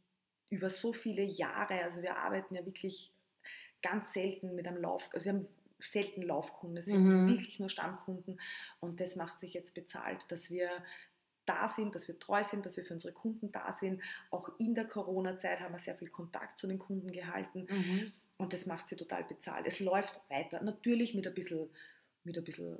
über 0.49 0.69
so 0.69 0.93
viele 0.93 1.23
Jahre, 1.23 1.81
also 1.83 2.01
wir 2.01 2.17
arbeiten 2.17 2.55
ja 2.55 2.65
wirklich 2.65 3.11
ganz 3.81 4.13
selten 4.13 4.55
mit 4.55 4.67
einem 4.67 4.81
Lauf, 4.81 5.09
also 5.13 5.25
wir 5.25 5.33
haben 5.33 5.47
selten 5.79 6.21
Laufkunden, 6.21 6.77
es 6.77 6.85
sind 6.85 7.03
mhm. 7.03 7.27
wirklich 7.27 7.59
nur 7.59 7.69
Stammkunden 7.69 8.39
und 8.79 8.99
das 8.99 9.15
macht 9.15 9.39
sich 9.39 9.53
jetzt 9.53 9.73
bezahlt, 9.73 10.29
dass 10.31 10.49
wir 10.49 10.69
da 11.45 11.67
sind, 11.67 11.93
dass 11.93 12.07
wir 12.07 12.17
treu 12.19 12.43
sind, 12.43 12.65
dass 12.65 12.77
wir 12.77 12.83
für 12.83 12.95
unsere 12.95 13.13
Kunden 13.13 13.51
da 13.51 13.71
sind. 13.73 14.01
Auch 14.31 14.49
in 14.57 14.73
der 14.73 14.85
Corona-Zeit 14.85 15.59
haben 15.59 15.73
wir 15.73 15.79
sehr 15.79 15.95
viel 15.95 16.09
Kontakt 16.09 16.57
zu 16.57 16.65
den 16.67 16.79
Kunden 16.79 17.11
gehalten 17.11 17.67
Mhm. 17.69 18.13
und 18.37 18.53
das 18.53 18.65
macht 18.65 18.87
sie 18.87 18.95
total 18.95 19.23
bezahlt. 19.23 19.67
Es 19.67 19.79
läuft 19.79 20.19
weiter, 20.29 20.61
natürlich 20.63 21.13
mit 21.13 21.27
ein 21.27 21.33
bisschen, 21.33 21.69
mit 22.23 22.37
ein 22.37 22.43
bisschen 22.43 22.79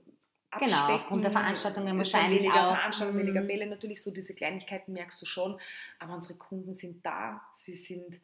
Genau, 0.59 0.71
Abspecken. 0.75 0.95
aufgrund 1.01 1.24
der 1.24 1.31
Veranstaltungen 1.31 1.97
wahrscheinlich 1.97 2.39
weniger 2.39 2.67
auch. 2.69 2.75
Veranstaltungen, 2.75 3.19
weniger 3.19 3.41
Mhm. 3.41 3.47
Bälle, 3.47 3.67
natürlich 3.67 4.01
so 4.01 4.12
diese 4.12 4.33
Kleinigkeiten 4.33 4.93
merkst 4.93 5.21
du 5.21 5.25
schon, 5.25 5.59
aber 6.00 6.13
unsere 6.13 6.35
Kunden 6.35 6.74
sind 6.74 7.05
da, 7.05 7.41
sie 7.53 7.75
sind 7.75 8.19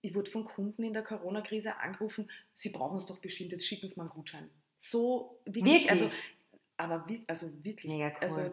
ich 0.00 0.14
wurde 0.14 0.30
von 0.30 0.44
Kunden 0.44 0.82
in 0.82 0.92
der 0.92 1.02
Corona-Krise 1.02 1.76
angerufen, 1.78 2.30
sie 2.52 2.68
brauchen 2.68 2.98
es 2.98 3.06
doch 3.06 3.18
bestimmt, 3.20 3.52
jetzt 3.52 3.66
schicken 3.66 3.88
sie 3.88 3.96
mal 3.96 4.02
einen 4.04 4.10
Gutschein. 4.12 4.50
So 4.76 5.38
wirklich, 5.46 5.64
Wirklich? 5.84 5.90
also 5.90 6.10
aber 6.76 7.08
wi- 7.08 7.24
also 7.28 7.46
wirklich, 7.64 7.90
Mega 7.92 8.08
cool. 8.08 8.16
also, 8.20 8.50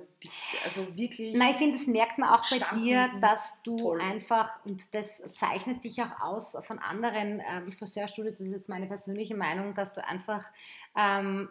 also 0.63 0.95
wirklich. 0.95 1.35
Nein, 1.35 1.51
ich 1.51 1.57
finde, 1.57 1.77
das 1.77 1.87
merkt 1.87 2.19
man 2.19 2.29
auch 2.29 2.45
bei 2.49 2.77
dir, 2.79 3.09
dass 3.19 3.61
du 3.63 3.75
toll. 3.77 3.99
einfach, 3.99 4.63
und 4.63 4.93
das 4.93 5.21
zeichnet 5.35 5.83
dich 5.83 6.01
auch 6.03 6.21
aus 6.21 6.55
von 6.65 6.77
anderen 6.79 7.41
ähm, 7.45 7.71
Friseurstudios, 7.73 8.37
das 8.37 8.47
ist 8.47 8.53
jetzt 8.53 8.69
meine 8.69 8.85
persönliche 8.85 9.35
Meinung, 9.35 9.73
dass 9.75 9.91
du 9.93 10.05
einfach 10.05 10.45
ähm, 10.95 11.49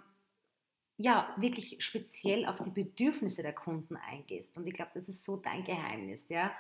ja, 1.03 1.35
wirklich 1.39 1.77
speziell 1.83 2.45
auf 2.45 2.63
die 2.63 2.71
Bedürfnisse 2.71 3.43
der 3.43 3.55
Kunden 3.55 3.97
eingehst. 3.97 4.59
Und 4.59 4.67
ich 4.67 4.75
glaube, 4.75 4.91
das 4.93 5.09
ist 5.09 5.25
so 5.25 5.37
dein 5.39 5.65
Geheimnis, 5.65 6.29
ja. 6.29 6.53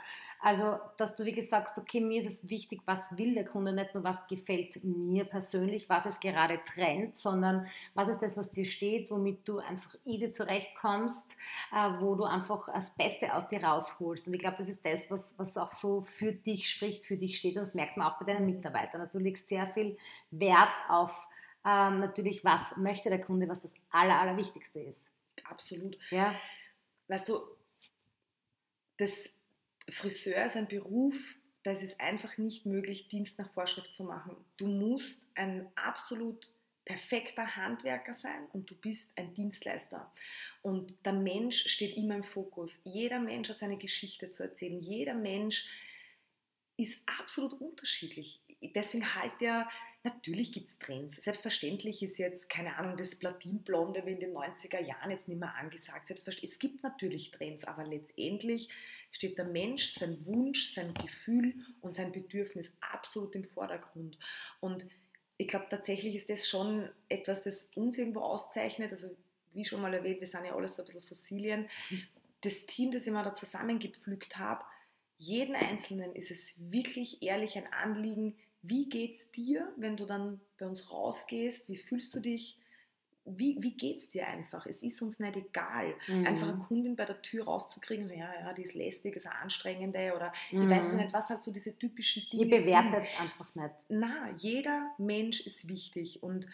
Also, 0.42 0.78
dass 0.97 1.14
du 1.16 1.26
wirklich 1.26 1.50
sagst, 1.50 1.76
okay, 1.76 2.00
mir 2.00 2.20
ist 2.20 2.26
es 2.26 2.49
wichtig, 2.49 2.80
was 2.87 3.18
will 3.18 3.35
der 3.35 3.44
Kunde, 3.44 3.75
nicht 3.75 3.94
nur 3.94 4.02
was 4.02 4.26
gefällt 4.28 4.82
mir 4.82 5.26
persönlich, 5.26 5.90
was 5.90 6.06
ist 6.06 6.23
gerade 6.23 6.59
Trend, 6.64 7.14
sondern 7.14 7.66
was 7.92 8.09
ist 8.09 8.23
das, 8.23 8.38
was 8.38 8.50
dir 8.50 8.64
steht, 8.64 9.11
womit 9.11 9.47
du 9.47 9.59
einfach 9.59 9.94
easy 10.06 10.32
zurechtkommst, 10.32 11.30
äh, 11.75 11.90
wo 12.00 12.14
du 12.14 12.25
einfach 12.25 12.73
das 12.73 12.97
Beste 12.97 13.35
aus 13.35 13.47
dir 13.49 13.62
rausholst. 13.62 14.26
Und 14.26 14.32
ich 14.32 14.40
glaube, 14.40 14.56
das 14.56 14.70
ist 14.70 14.82
das, 14.87 15.11
was, 15.11 15.35
was 15.37 15.59
auch 15.59 15.75
so 15.75 16.06
für 16.16 16.32
dich 16.32 16.70
spricht, 16.70 17.04
für 17.04 17.18
dich 17.18 17.37
steht. 17.37 17.56
Und 17.56 17.61
das 17.61 17.75
merkt 17.75 17.99
man 17.99 18.06
auch 18.06 18.18
bei 18.18 18.25
deinen 18.32 18.47
Mitarbeitern. 18.47 19.02
Also 19.02 19.18
du 19.18 19.25
legst 19.25 19.50
sehr 19.50 19.66
viel 19.66 19.99
Wert 20.30 20.73
auf 20.88 21.12
ähm, 21.64 21.99
natürlich, 21.99 22.45
was 22.45 22.76
möchte 22.76 23.11
der 23.11 23.21
Kunde, 23.21 23.49
was 23.49 23.62
das 23.62 23.75
Aller, 23.90 24.21
Allerwichtigste 24.21 24.81
ist. 24.81 25.11
Absolut. 25.45 25.99
Ja, 26.11 26.35
Weißt 27.11 27.29
du, 27.29 27.40
das 28.99 29.31
Friseur 29.88 30.45
ist 30.45 30.57
ein 30.57 30.69
Beruf, 30.69 31.17
da 31.64 31.73
ist 31.73 31.83
es 31.83 31.99
einfach 31.99 32.38
nicht 32.38 32.67
möglich, 32.67 33.09
Dienst 33.09 33.37
nach 33.37 33.50
Vorschrift 33.50 33.93
zu 33.93 34.05
machen. 34.05 34.37
Du 34.59 34.69
musst 34.69 35.21
ein 35.35 35.67
absolut 35.75 36.52
perfekter 36.85 37.57
Handwerker 37.57 38.14
sein 38.14 38.47
und 38.52 38.71
du 38.71 38.76
bist 38.76 39.11
ein 39.19 39.35
Dienstleister. 39.35 40.12
Und 40.62 41.05
der 41.05 41.14
Mensch 41.14 41.67
steht 41.67 41.97
immer 41.97 42.14
im 42.14 42.23
Fokus. 42.23 42.81
Jeder 42.85 43.19
Mensch 43.19 43.49
hat 43.49 43.59
seine 43.59 43.76
Geschichte 43.76 44.31
zu 44.31 44.45
erzählen. 44.45 44.81
Jeder 44.81 45.14
Mensch 45.14 45.69
ist 46.76 47.02
absolut 47.19 47.61
unterschiedlich. 47.61 48.40
Deswegen 48.76 49.17
halt 49.17 49.33
ja, 49.40 49.69
natürlich 50.04 50.52
gibt 50.52 50.69
es 50.69 50.78
Trends. 50.78 51.16
Selbstverständlich 51.16 52.02
ist 52.02 52.19
jetzt, 52.19 52.49
keine 52.49 52.76
Ahnung, 52.76 52.97
das 52.97 53.16
Platinblonde 53.16 54.04
wie 54.07 54.12
in 54.12 54.21
den 54.21 54.35
90er 54.35 54.80
Jahren 54.80 55.11
jetzt 55.11 55.28
nicht 55.28 55.38
mehr 55.38 55.54
angesagt. 55.54 56.09
Selbstverständlich, 56.09 56.52
es 56.52 56.59
gibt 56.59 56.83
natürlich 56.83 57.30
Trends, 57.30 57.64
aber 57.64 57.85
letztendlich 57.85 58.69
steht 59.11 59.38
der 59.38 59.45
Mensch, 59.45 59.92
sein 59.92 60.25
Wunsch, 60.25 60.73
sein 60.73 60.95
Gefühl 60.95 61.54
und 61.80 61.95
sein 61.95 62.12
Bedürfnis 62.12 62.76
absolut 62.80 63.35
im 63.35 63.45
Vordergrund. 63.45 64.19
Und 64.61 64.87
ich 65.37 65.49
glaube, 65.49 65.66
tatsächlich 65.69 66.16
ist 66.16 66.30
das 66.30 66.49
schon 66.49 66.88
etwas, 67.09 67.42
das 67.42 67.71
uns 67.75 67.99
irgendwo 67.99 68.21
auszeichnet. 68.21 68.92
Also, 68.92 69.16
wie 69.52 69.64
schon 69.64 69.80
mal 69.83 69.92
erwähnt, 69.92 70.21
wir 70.21 70.26
sind 70.26 70.45
ja 70.45 70.54
alles 70.54 70.76
so 70.76 70.83
ein 70.83 70.87
bisschen 70.87 71.02
Fossilien. 71.02 71.69
Das 72.42 72.66
Team, 72.66 72.90
das 72.90 73.07
ich 73.07 73.12
mir 73.12 73.23
da 73.23 73.35
zusammengepflückt 73.35 74.38
habe, 74.38 74.64
jeden 75.19 75.54
Einzelnen 75.54 76.14
ist 76.14 76.30
es 76.30 76.54
wirklich 76.71 77.23
ehrlich 77.23 77.59
ein 77.59 77.71
Anliegen, 77.73 78.36
wie 78.62 78.88
geht's 78.88 79.30
dir, 79.32 79.73
wenn 79.76 79.96
du 79.96 80.04
dann 80.06 80.40
bei 80.58 80.66
uns 80.66 80.90
rausgehst? 80.90 81.68
Wie 81.68 81.76
fühlst 81.76 82.14
du 82.14 82.20
dich? 82.20 82.58
Wie, 83.26 83.56
wie 83.60 83.73
geht's 83.73 84.08
dir 84.08 84.26
einfach? 84.26 84.66
Es 84.66 84.82
ist 84.82 85.00
uns 85.02 85.18
nicht 85.20 85.36
egal, 85.36 85.94
Mhm. 86.08 86.26
einfach 86.26 86.49
eine 86.49 86.58
Kundin 86.58 86.96
bei 86.96 87.04
der 87.04 87.20
Tür 87.23 87.44
rauszukriegen, 87.44 88.08
so, 88.08 88.14
ja, 88.14 88.32
ja, 88.40 88.52
die 88.54 88.62
ist 88.62 88.75
lästig, 88.75 89.14
ist 89.14 89.26
eine 89.26 89.36
anstrengende 89.40 90.14
oder 90.16 90.32
Mhm. 90.50 90.62
ich 90.64 90.70
weiß 90.70 90.84
es 90.86 90.94
nicht, 90.94 91.12
was 91.12 91.28
halt 91.28 91.42
so 91.42 91.52
diese 91.52 91.78
typischen 91.78 92.23
Dinge 92.30 92.44
Ihr 92.44 92.50
bewertet 92.58 93.04
sind. 93.04 93.14
es 93.14 93.20
einfach 93.20 93.54
nicht. 93.54 93.75
Na, 93.88 94.30
jeder 94.38 94.90
Mensch 94.99 95.40
ist 95.46 95.68
wichtig 95.68 96.23
und, 96.23 96.49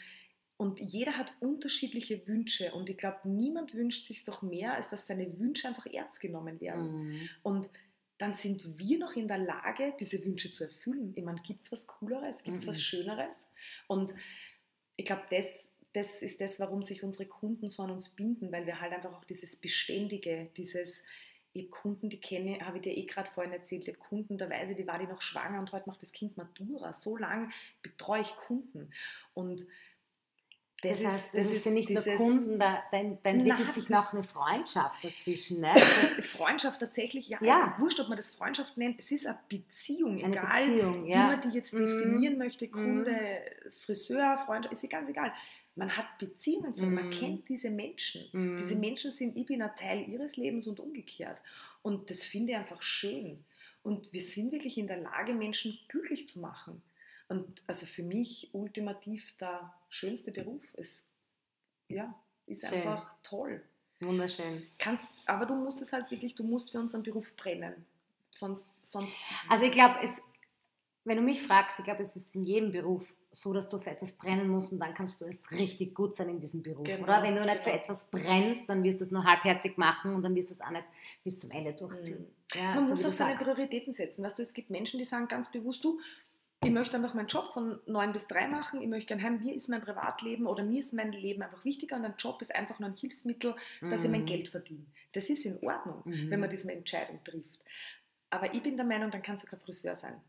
und 0.59 0.81
jeder 0.81 1.17
hat 1.17 1.33
unterschiedliche 1.41 2.27
Wünsche 2.27 2.73
und 2.75 2.91
ich 2.91 2.99
glaube, 2.99 3.21
niemand 3.29 3.73
wünscht 3.75 4.05
sich 4.05 4.25
doch 4.25 4.43
mehr, 4.43 4.75
als 4.75 4.89
dass 4.89 5.07
seine 5.07 5.39
Wünsche 5.39 5.69
einfach 5.69 5.87
ernst 5.87 6.21
genommen 6.21 6.61
werden. 6.61 7.09
Mhm. 7.11 7.29
Und 7.43 7.71
dann 8.19 8.35
sind 8.35 8.79
wir 8.79 8.99
noch 8.99 9.15
in 9.15 9.29
der 9.29 9.39
Lage, 9.39 9.95
diese 10.01 10.25
Wünsche 10.25 10.51
zu 10.51 10.65
erfüllen. 10.65 11.13
Ich 11.17 11.25
meine, 11.25 11.41
gibt 11.43 11.65
es 11.65 11.73
was 11.73 11.87
Cooleres, 11.87 12.43
gibt 12.43 12.59
es 12.59 12.65
Mhm. 12.65 12.71
was 12.71 12.83
Schöneres? 12.83 13.35
Und 13.89 14.15
ich 14.97 15.05
glaube, 15.05 15.25
das, 15.31 15.71
das 15.93 16.23
ist 16.23 16.41
das, 16.41 16.59
warum 16.61 16.83
sich 16.83 17.03
unsere 17.03 17.29
Kunden 17.29 17.69
so 17.69 17.83
an 17.83 17.91
uns 17.91 18.09
binden, 18.11 18.53
weil 18.53 18.67
wir 18.67 18.81
halt 18.81 18.93
einfach 18.93 19.13
auch 19.13 19.25
dieses 19.25 19.57
Beständige, 19.57 20.51
dieses, 20.57 21.05
ich 21.53 21.63
habe 21.65 21.71
Kunden, 21.71 22.09
die 22.11 22.21
kenne, 22.21 22.61
habe 22.61 22.79
ich 22.79 22.83
dir 22.83 22.97
eh 22.97 23.05
gerade 23.07 23.31
vorhin 23.31 23.53
erzählt, 23.53 23.83
ich 23.83 23.89
habe 23.89 23.99
Kunden, 23.99 24.39
da 24.39 24.49
weiß 24.49 24.71
ich, 24.71 24.77
die 24.77 24.87
war 24.87 24.99
die 24.99 25.07
noch 25.07 25.23
schwanger 25.23 25.59
und 25.59 25.73
heute 25.73 25.89
macht 25.89 26.03
das 26.03 26.13
Kind 26.13 26.37
Matura. 26.37 26.93
So 26.93 27.17
lange 27.17 27.51
betreue 27.83 28.21
ich 28.23 28.35
Kunden. 28.37 28.91
Und 29.35 29.67
das, 30.83 31.01
Das, 31.03 31.13
heißt, 31.13 31.35
ist, 31.35 31.47
das, 31.47 31.51
ist 31.57 31.67
ja 31.67 31.73
nicht 31.73 31.91
nur 31.91 32.03
Kunden, 32.03 32.59
da, 32.59 32.83
da, 32.93 33.03
da 33.23 33.31
entwickelt 33.31 33.75
sich 33.75 33.89
noch 33.89 34.13
eine 34.13 34.23
Freundschaft 34.23 35.03
dazwischen. 35.03 35.61
Ne? 35.61 35.73
Freundschaft 36.37 36.81
tatsächlich, 36.81 37.29
ja, 37.29 37.39
Ja. 37.41 37.65
Also 37.73 37.83
wurscht, 37.83 38.01
ob 38.01 38.09
man 38.09 38.17
das 38.17 38.31
Freundschaft 38.31 38.77
nennt, 38.77 38.99
es 38.99 39.11
ist 39.11 39.27
eine 39.27 39.39
Beziehung, 39.49 40.23
Eine 40.23 40.37
egal 40.37 40.67
Beziehung, 40.67 41.05
wie 41.07 41.11
ja. 41.11 41.27
man 41.29 41.41
die 41.41 41.49
jetzt 41.57 41.73
Mhm. 41.73 41.87
definieren 41.87 42.39
möchte, 42.39 42.69
Kunde, 42.69 43.17
Friseur, 43.85 44.39
Freundschaft, 44.45 44.73
ist 44.75 44.91
ganz 44.91 45.09
egal. 45.09 45.33
Man 45.75 45.95
hat 45.97 46.07
Beziehungen 46.19 46.75
zu, 46.75 46.87
man 46.87 47.07
Mhm. 47.07 47.11
kennt 47.11 47.49
diese 47.49 47.71
Menschen. 47.71 48.29
Mhm. 48.33 48.57
Diese 48.57 48.77
Menschen 48.77 49.11
sind, 49.11 49.37
ich 49.37 49.47
bin 49.47 49.63
ein 49.63 49.75
Teil 49.77 50.09
ihres 50.09 50.37
Lebens 50.37 50.67
und 50.67 50.81
umgekehrt. 50.81 51.41
Und 51.83 52.11
das 52.11 52.25
finde 52.25 52.53
ich 52.53 52.59
einfach 52.59 52.83
schön. 52.83 53.45
Und 53.83 54.13
wir 54.13 54.21
sind 54.23 54.53
wirklich 54.53 54.79
in 54.79 54.87
der 54.89 54.97
Lage, 54.99 55.33
Menschen 55.33 55.79
glücklich 55.89 56.27
zu 56.29 56.41
machen. 56.41 56.83
Und 57.29 57.63
also 57.67 57.87
für 57.87 58.03
mich 58.03 58.51
ultimativ 58.53 59.37
der 59.39 59.73
schönste 59.89 60.31
Beruf. 60.31 60.63
Es 60.75 61.05
ja, 61.89 62.15
ist 62.47 62.67
Schön. 62.67 62.79
einfach 62.79 63.15
toll. 63.23 63.63
Wunderschön. 64.01 64.67
Kannst, 64.79 65.05
aber 65.27 65.47
du 65.47 65.55
musst 65.55 65.81
es 65.81 65.93
halt 65.93 66.11
wirklich, 66.11 66.35
du 66.35 66.45
musst 66.45 66.71
für 66.71 66.79
unseren 66.79 67.03
Beruf 67.03 67.35
brennen. 67.37 67.87
Sonst, 68.31 68.69
sonst. 68.85 69.17
Also 69.49 69.65
ich 69.65 69.73
glaube, 69.73 69.97
es, 70.03 70.21
wenn 71.05 71.17
du 71.17 71.23
mich 71.23 71.43
fragst, 71.43 71.79
ich 71.79 71.85
glaube, 71.85 72.03
es 72.03 72.15
ist 72.15 72.35
in 72.35 72.45
jedem 72.45 72.73
Beruf 72.73 73.07
so, 73.31 73.53
dass 73.53 73.69
du 73.69 73.79
für 73.79 73.91
etwas 73.91 74.13
brennen 74.13 74.49
musst 74.49 74.73
und 74.73 74.79
dann 74.79 74.95
kannst 74.95 75.21
du 75.21 75.25
erst 75.25 75.51
richtig 75.51 75.95
gut 75.95 76.17
sein 76.17 76.29
in 76.29 76.41
diesem 76.41 76.63
Beruf. 76.63 76.85
Genau, 76.85 77.05
oder 77.05 77.23
wenn 77.23 77.37
du 77.37 77.45
nicht 77.45 77.59
für 77.59 77.71
genau. 77.71 77.83
etwas 77.83 78.11
brennst, 78.11 78.69
dann 78.69 78.83
wirst 78.83 79.01
du 79.01 79.05
es 79.05 79.11
nur 79.11 79.25
halbherzig 79.25 79.77
machen 79.77 80.15
und 80.15 80.23
dann 80.23 80.35
wirst 80.35 80.51
du 80.51 80.55
es 80.55 80.61
auch 80.61 80.71
nicht 80.71 80.85
bis 81.23 81.39
zum 81.39 81.51
Ende 81.51 81.75
durchziehen. 81.75 82.27
Ja, 82.55 82.75
Man 82.75 82.87
so 82.87 82.95
muss 82.95 83.05
auch 83.05 83.13
seine. 83.13 83.37
Prioritäten 83.37 83.93
setzen. 83.93 84.25
Weißt 84.25 84.39
du, 84.39 84.43
es 84.43 84.55
gibt 84.55 84.71
Menschen, 84.71 84.99
die 84.99 85.05
sagen 85.05 85.29
ganz 85.29 85.51
bewusst, 85.51 85.85
du, 85.85 86.01
ich 86.67 86.73
möchte 86.73 86.97
einfach 86.97 87.15
meinen 87.15 87.29
Job 87.29 87.53
von 87.53 87.81
neun 87.87 88.13
bis 88.13 88.27
drei 88.27 88.47
machen, 88.49 88.81
ich 88.81 88.89
möchte 88.89 89.09
gerne 89.09 89.23
heim, 89.23 89.41
mir 89.41 89.55
ist 89.55 89.69
mein 89.69 89.81
Privatleben 89.81 90.47
oder 90.47 90.63
mir 90.65 90.81
ist 90.81 90.93
mein 90.93 91.13
Leben 91.13 91.43
einfach 91.43 91.65
wichtiger 91.65 91.97
und 91.97 92.05
ein 92.05 92.15
Job 92.19 92.41
ist 92.43 92.55
einfach 92.55 92.79
nur 92.79 92.89
ein 92.91 92.95
Hilfsmittel, 92.97 93.55
dass 93.81 94.05
ich 94.05 94.11
mein 94.11 94.23
Mhm. 94.23 94.27
Geld 94.27 94.49
verdiene. 94.49 94.85
Das 95.13 95.31
ist 95.31 95.47
in 95.47 95.59
Ordnung, 95.63 96.03
Mhm. 96.05 96.31
wenn 96.31 96.41
man 96.41 96.51
diese 96.51 96.71
Entscheidung 96.73 97.23
trifft. 97.25 97.65
Aber 98.31 98.53
ich 98.55 98.63
bin 98.63 98.77
der 98.77 98.87
Meinung, 98.87 99.11
dann 99.11 99.23
kannst 99.23 99.45
du 99.45 99.49
kein 99.49 99.61
Friseur 99.61 99.95
sein. 99.95 100.21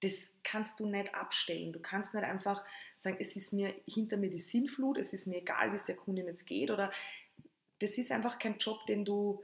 Das 0.00 0.32
kannst 0.42 0.80
du 0.80 0.86
nicht 0.86 1.14
abstellen. 1.14 1.72
Du 1.72 1.78
kannst 1.80 2.12
nicht 2.12 2.24
einfach 2.24 2.62
sagen, 2.98 3.16
es 3.20 3.36
ist 3.36 3.52
mir 3.52 3.74
hinter 3.86 4.16
mir 4.18 4.28
die 4.28 4.38
Sinnflut, 4.38 4.98
es 4.98 5.12
ist 5.14 5.26
mir 5.26 5.38
egal, 5.38 5.70
wie 5.70 5.76
es 5.76 5.84
der 5.84 5.96
Kundin 5.96 6.26
jetzt 6.26 6.46
geht. 6.46 6.70
Oder 6.70 6.90
das 7.78 7.96
ist 7.96 8.12
einfach 8.12 8.38
kein 8.38 8.58
Job, 8.58 8.84
den 8.86 9.04
du 9.04 9.42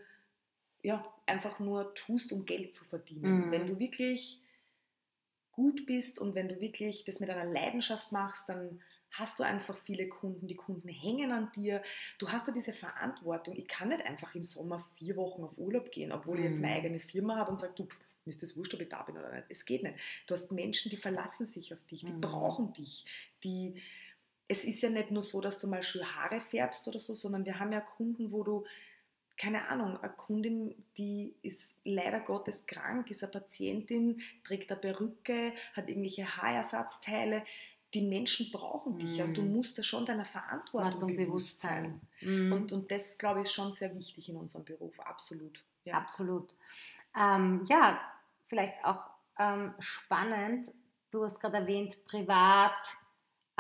ja, 0.83 1.05
einfach 1.27 1.61
nur 1.61 1.95
tust, 1.95 2.33
um 2.33 2.45
Geld 2.47 2.75
zu 2.75 2.85
verdienen. 2.85 3.47
Mhm. 3.47 3.51
Wenn 3.51 3.67
du 3.67 3.79
wirklich 3.79 4.41
gut 5.53 5.87
bist 5.87 6.19
und 6.19 6.35
wenn 6.35 6.49
du 6.49 6.61
wirklich 6.61 7.05
das 7.05 7.21
mit 7.21 7.31
einer 7.31 7.51
Leidenschaft 7.51 8.13
machst, 8.13 8.49
dann 8.49 8.81
hast 9.13 9.39
du 9.39 9.43
einfach 9.43 9.77
viele 9.77 10.09
Kunden, 10.09 10.47
die 10.47 10.55
Kunden 10.57 10.89
hängen 10.89 11.33
an 11.33 11.51
dir. 11.53 11.83
Du 12.19 12.31
hast 12.31 12.47
ja 12.47 12.53
diese 12.53 12.73
Verantwortung. 12.73 13.57
Ich 13.57 13.67
kann 13.67 13.89
nicht 13.89 14.05
einfach 14.05 14.35
im 14.37 14.45
Sommer 14.45 14.87
vier 14.97 15.17
Wochen 15.17 15.43
auf 15.43 15.59
Urlaub 15.59 15.91
gehen, 15.91 16.13
obwohl 16.13 16.39
ich 16.39 16.45
jetzt 16.45 16.63
meine 16.63 16.75
Mhm. 16.75 16.77
eigene 16.77 17.01
Firma 17.01 17.37
habe 17.37 17.51
und 17.51 17.59
sage, 17.59 17.73
du, 17.75 17.85
mir 18.25 18.31
ist 18.31 18.43
das 18.43 18.57
wurscht, 18.57 18.75
ob 18.75 18.81
ich 18.81 18.89
da 18.89 19.03
bin 19.03 19.17
oder 19.19 19.33
nicht. 19.35 19.47
Es 19.49 19.65
geht 19.65 19.83
nicht. 19.83 19.97
Du 20.27 20.33
hast 20.35 20.53
Menschen, 20.53 20.91
die 20.91 20.97
verlassen 20.97 21.49
sich 21.49 21.75
auf 21.75 21.83
dich, 21.87 22.05
die 22.05 22.13
Mhm. 22.13 22.21
brauchen 22.21 22.73
dich, 22.73 23.05
die 23.43 23.81
es 24.49 24.65
ist 24.65 24.83
ja 24.83 24.91
nicht 24.91 25.11
nur 25.13 25.23
so, 25.23 25.41
dass 25.41 25.59
du 25.59 25.69
mal 25.69 25.83
schön 25.83 26.05
Haare 26.17 26.41
färbst 26.41 26.87
oder 26.89 26.99
so, 26.99 27.15
sondern 27.15 27.45
wir 27.47 27.61
haben 27.61 27.73
ja 27.73 27.81
Kunden, 27.81 28.33
wo 28.33 28.43
du, 28.43 28.67
keine 29.41 29.69
Ahnung, 29.69 29.99
eine 30.03 30.13
Kundin, 30.13 30.75
die 30.99 31.35
ist 31.41 31.81
leider 31.85 32.21
Gottes 32.21 32.67
krank, 32.67 33.11
ist 33.11 33.23
eine 33.23 33.33
Patientin, 33.33 34.21
trägt 34.45 34.71
eine 34.71 34.79
Perücke, 34.79 35.55
hat 35.73 35.89
irgendwelche 35.89 36.37
Haarersatzteile. 36.37 37.43
Die 37.95 38.03
Menschen 38.03 38.51
brauchen 38.53 38.99
dich 38.99 39.17
ja, 39.17 39.25
und 39.25 39.35
du 39.35 39.43
musst 39.43 39.79
ja 39.79 39.83
schon 39.83 40.05
deiner 40.05 40.27
Verantwortung 40.27 41.17
bewusst 41.17 41.63
sein. 41.63 42.03
Mhm. 42.21 42.53
Und, 42.53 42.73
und 42.73 42.91
das, 42.91 43.17
glaube 43.17 43.41
ich, 43.41 43.47
ist 43.47 43.55
schon 43.55 43.73
sehr 43.73 43.95
wichtig 43.97 44.29
in 44.29 44.37
unserem 44.37 44.67
Beruf, 44.67 45.01
absolut. 45.01 45.65
Ja. 45.85 45.95
Absolut. 45.95 46.55
Ähm, 47.17 47.65
ja, 47.67 47.99
vielleicht 48.47 48.85
auch 48.85 49.09
ähm, 49.39 49.73
spannend. 49.79 50.71
Du 51.11 51.25
hast 51.25 51.41
gerade 51.41 51.57
erwähnt, 51.57 51.97
privat, 52.05 52.75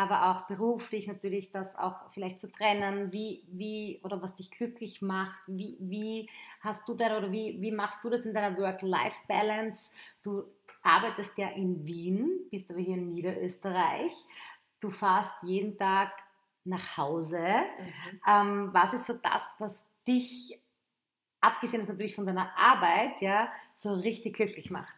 aber 0.01 0.31
auch 0.31 0.47
beruflich 0.47 1.07
natürlich 1.09 1.51
das 1.51 1.77
auch 1.77 2.11
vielleicht 2.13 2.41
zu 2.41 2.51
trennen, 2.51 3.13
wie, 3.13 3.45
wie 3.49 4.01
oder 4.03 4.23
was 4.23 4.35
dich 4.35 4.51
glücklich 4.51 5.03
macht, 5.03 5.41
wie, 5.47 5.77
wie 5.79 6.31
hast 6.61 6.89
du 6.89 6.95
da 6.95 7.19
oder 7.19 7.31
wie, 7.31 7.61
wie 7.61 7.71
machst 7.71 8.03
du 8.03 8.09
das 8.09 8.25
in 8.25 8.33
deiner 8.33 8.57
Work-Life-Balance? 8.57 9.93
Du 10.23 10.45
arbeitest 10.83 11.37
ja 11.37 11.51
in 11.51 11.85
Wien, 11.85 12.31
bist 12.51 12.71
aber 12.71 12.81
hier 12.81 12.95
in 12.95 13.13
Niederösterreich. 13.13 14.13
Du 14.81 14.89
fährst 14.89 15.35
jeden 15.43 15.77
Tag 15.77 16.13
nach 16.65 16.97
Hause. 16.97 17.39
Mhm. 17.39 18.21
Ähm, 18.27 18.71
was 18.73 18.95
ist 18.95 19.05
so 19.05 19.19
das, 19.23 19.55
was 19.59 19.87
dich, 20.09 20.59
abgesehen 21.43 21.85
natürlich 21.87 22.15
von 22.15 22.25
deiner 22.25 22.57
Arbeit, 22.57 23.21
ja, 23.21 23.53
so 23.77 23.93
richtig 23.93 24.37
glücklich 24.37 24.71
macht? 24.71 24.97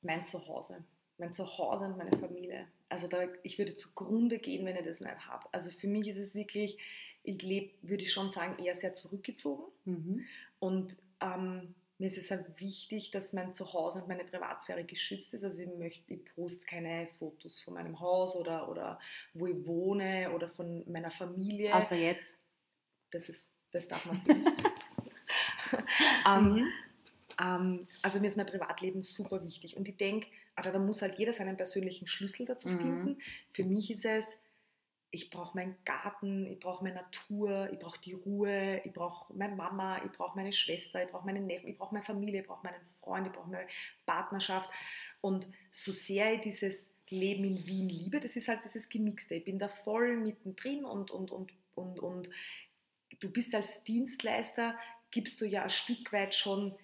Mein 0.00 0.26
Zuhause. 0.26 0.82
Mein 1.18 1.32
Zuhause 1.32 1.84
und 1.84 1.98
meine 1.98 2.18
Familie. 2.18 2.66
Also 2.92 3.08
da, 3.08 3.26
ich 3.42 3.58
würde 3.58 3.74
zugrunde 3.74 4.38
gehen, 4.38 4.66
wenn 4.66 4.76
ich 4.76 4.84
das 4.84 5.00
nicht 5.00 5.26
habe. 5.26 5.48
Also 5.50 5.70
für 5.70 5.86
mich 5.86 6.08
ist 6.08 6.18
es 6.18 6.34
wirklich, 6.34 6.76
ich 7.22 7.40
lebe, 7.42 7.70
würde 7.80 8.02
ich 8.02 8.12
schon 8.12 8.28
sagen, 8.28 8.62
eher 8.62 8.74
sehr 8.74 8.94
zurückgezogen. 8.94 9.64
Mhm. 9.86 10.26
Und 10.58 10.98
ähm, 11.22 11.74
mir 11.96 12.08
ist 12.08 12.18
es 12.18 12.30
halt 12.30 12.60
wichtig, 12.60 13.10
dass 13.10 13.32
mein 13.32 13.54
Zuhause 13.54 14.02
und 14.02 14.08
meine 14.08 14.24
Privatsphäre 14.24 14.84
geschützt 14.84 15.32
ist. 15.32 15.42
Also 15.42 15.62
ich 15.62 15.68
möchte, 15.78 16.12
ich 16.12 16.22
poste 16.34 16.66
keine 16.66 17.06
Fotos 17.18 17.60
von 17.60 17.74
meinem 17.74 17.98
Haus 17.98 18.36
oder, 18.36 18.68
oder 18.68 19.00
wo 19.32 19.46
ich 19.46 19.66
wohne 19.66 20.30
oder 20.34 20.50
von 20.50 20.84
meiner 20.92 21.10
Familie. 21.10 21.74
Außer 21.74 21.96
jetzt. 21.96 22.36
Das 23.10 23.30
ist, 23.30 23.54
das 23.70 23.88
darf 23.88 24.04
man 24.04 24.18
sehen. 24.18 24.44
ähm, 26.26 26.42
mhm. 26.42 26.68
Ähm, 27.42 27.88
also 28.02 28.20
mir 28.20 28.28
ist 28.28 28.36
mein 28.36 28.46
Privatleben 28.46 29.02
super 29.02 29.44
wichtig 29.44 29.76
und 29.76 29.88
ich 29.88 29.96
denke, 29.96 30.28
also 30.54 30.70
da 30.70 30.78
muss 30.78 31.02
halt 31.02 31.18
jeder 31.18 31.32
seinen 31.32 31.56
persönlichen 31.56 32.06
Schlüssel 32.06 32.46
dazu 32.46 32.68
mhm. 32.68 32.78
finden. 32.78 33.18
Für 33.52 33.64
mich 33.64 33.90
ist 33.90 34.04
es, 34.04 34.24
ich 35.10 35.28
brauche 35.30 35.56
meinen 35.56 35.76
Garten, 35.84 36.46
ich 36.46 36.58
brauche 36.58 36.84
meine 36.84 36.96
Natur, 36.96 37.68
ich 37.72 37.78
brauche 37.78 38.00
die 38.00 38.14
Ruhe, 38.14 38.80
ich 38.84 38.92
brauche 38.92 39.32
meine 39.34 39.54
Mama, 39.54 40.02
ich 40.04 40.12
brauche 40.12 40.36
meine 40.36 40.52
Schwester, 40.52 41.04
ich 41.04 41.10
brauche 41.10 41.26
meine 41.26 41.40
Neffen, 41.40 41.68
ich 41.68 41.76
brauche 41.76 41.94
meine 41.94 42.04
Familie, 42.04 42.40
ich 42.40 42.46
brauche 42.46 42.64
meinen 42.64 42.82
Freund, 43.00 43.26
ich 43.26 43.32
brauche 43.32 43.50
meine 43.50 43.66
Partnerschaft. 44.06 44.70
Und 45.20 45.48
so 45.70 45.92
sehr 45.92 46.34
ich 46.34 46.40
dieses 46.40 46.94
Leben 47.08 47.44
in 47.44 47.66
Wien 47.66 47.88
liebe, 47.88 48.20
das 48.20 48.36
ist 48.36 48.48
halt 48.48 48.64
dieses 48.64 48.88
Gemixte. 48.88 49.34
Ich 49.34 49.44
bin 49.44 49.58
da 49.58 49.68
voll 49.68 50.16
mittendrin 50.16 50.84
und, 50.84 51.10
und, 51.10 51.30
und, 51.30 51.52
und, 51.74 52.00
und 52.00 52.30
du 53.20 53.30
bist 53.30 53.54
als 53.54 53.84
Dienstleister, 53.84 54.78
gibst 55.10 55.40
du 55.42 55.44
ja 55.44 55.64
ein 55.64 55.70
Stück 55.70 56.12
weit 56.12 56.34
schon 56.34 56.74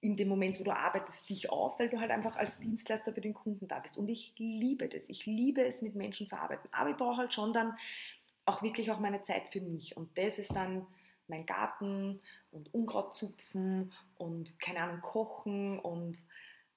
in 0.00 0.16
dem 0.16 0.28
Moment, 0.28 0.58
wo 0.58 0.64
du 0.64 0.74
arbeitest, 0.74 1.28
dich 1.28 1.50
auf, 1.50 1.78
weil 1.78 1.90
du 1.90 2.00
halt 2.00 2.10
einfach 2.10 2.36
als 2.36 2.58
Dienstleister 2.58 3.12
für 3.12 3.20
den 3.20 3.34
Kunden 3.34 3.68
da 3.68 3.78
bist. 3.80 3.98
Und 3.98 4.08
ich 4.08 4.32
liebe 4.38 4.88
das. 4.88 5.08
Ich 5.08 5.26
liebe 5.26 5.62
es, 5.64 5.82
mit 5.82 5.94
Menschen 5.94 6.26
zu 6.26 6.38
arbeiten. 6.38 6.68
Aber 6.72 6.90
ich 6.90 6.96
brauche 6.96 7.18
halt 7.18 7.34
schon 7.34 7.52
dann 7.52 7.76
auch 8.46 8.62
wirklich 8.62 8.90
auch 8.90 8.98
meine 8.98 9.22
Zeit 9.22 9.48
für 9.50 9.60
mich. 9.60 9.96
Und 9.96 10.16
das 10.16 10.38
ist 10.38 10.56
dann 10.56 10.86
mein 11.28 11.44
Garten 11.44 12.20
und 12.50 12.72
Unkraut 12.74 13.14
zupfen 13.14 13.92
und 14.16 14.58
keine 14.58 14.80
Ahnung, 14.80 15.00
kochen 15.00 15.78
und 15.78 16.18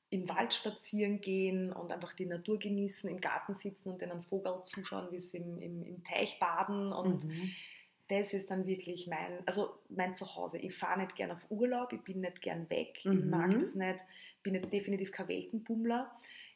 im 0.10 0.30
Wald 0.30 0.54
spazieren 0.54 1.22
gehen 1.22 1.74
und 1.74 1.92
einfach 1.92 2.14
die 2.14 2.28
Natur 2.28 2.60
genießen, 2.60 3.10
im 3.10 3.20
Garten 3.20 3.56
sitzen 3.56 3.90
und 3.90 4.02
den 4.02 4.22
Vogel 4.22 4.62
zuschauen, 4.64 5.08
wie 5.12 5.20
sie 5.20 5.38
im, 5.38 5.60
im, 5.60 5.84
im 5.84 6.04
Teich 6.04 6.38
baden 6.40 6.94
und 6.94 7.24
mhm 7.24 7.52
das 8.10 8.34
ist 8.34 8.52
dann 8.52 8.66
wirklich 8.66 9.08
mein, 9.08 9.40
also 9.46 9.80
mein 9.90 10.16
Zuhause. 10.16 10.58
Ich 10.58 10.76
fahre 10.76 11.02
nicht 11.02 11.16
gern 11.16 11.32
auf 11.32 11.46
Urlaub, 11.50 11.94
ich 11.94 12.02
bin 12.02 12.22
nicht 12.22 12.42
gern 12.42 12.70
weg, 12.70 13.02
mhm. 13.04 13.14
ich 13.14 13.26
mag 13.26 13.60
das 13.60 13.76
nicht, 13.76 14.00
bin 14.44 14.56
jetzt 14.56 14.72
definitiv 14.72 15.12
kein 15.12 15.28
Weltenbummler. 15.28 16.12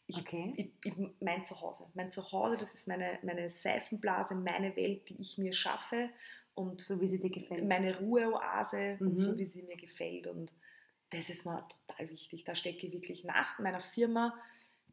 Ich, 0.07 0.19
okay. 0.19 0.53
ich, 0.55 0.69
ich, 0.83 0.93
mein 1.19 1.43
Zuhause. 1.43 1.85
Mein 1.93 2.11
Zuhause, 2.11 2.55
das 2.57 2.73
ist 2.73 2.87
meine, 2.87 3.19
meine 3.23 3.49
Seifenblase, 3.49 4.35
meine 4.35 4.75
Welt, 4.75 5.09
die 5.09 5.21
ich 5.21 5.37
mir 5.37 5.51
schaffe. 5.51 6.09
Und 6.55 6.81
so 6.81 6.99
wie 7.01 7.07
sie 7.07 7.19
dir 7.19 7.29
gefällt. 7.29 7.65
Meine 7.67 7.99
Ruheoase 7.99 8.97
mhm. 8.99 9.07
und 9.07 9.17
so 9.17 9.37
wie 9.37 9.45
sie 9.45 9.63
mir 9.63 9.75
gefällt. 9.75 10.27
Und 10.27 10.51
das 11.09 11.29
ist 11.29 11.45
mir 11.45 11.67
total 11.87 12.09
wichtig. 12.09 12.45
Da 12.45 12.55
stecke 12.55 12.87
ich 12.87 12.93
wirklich 12.93 13.25
nach 13.25 13.59
meiner 13.59 13.81
Firma, 13.81 14.33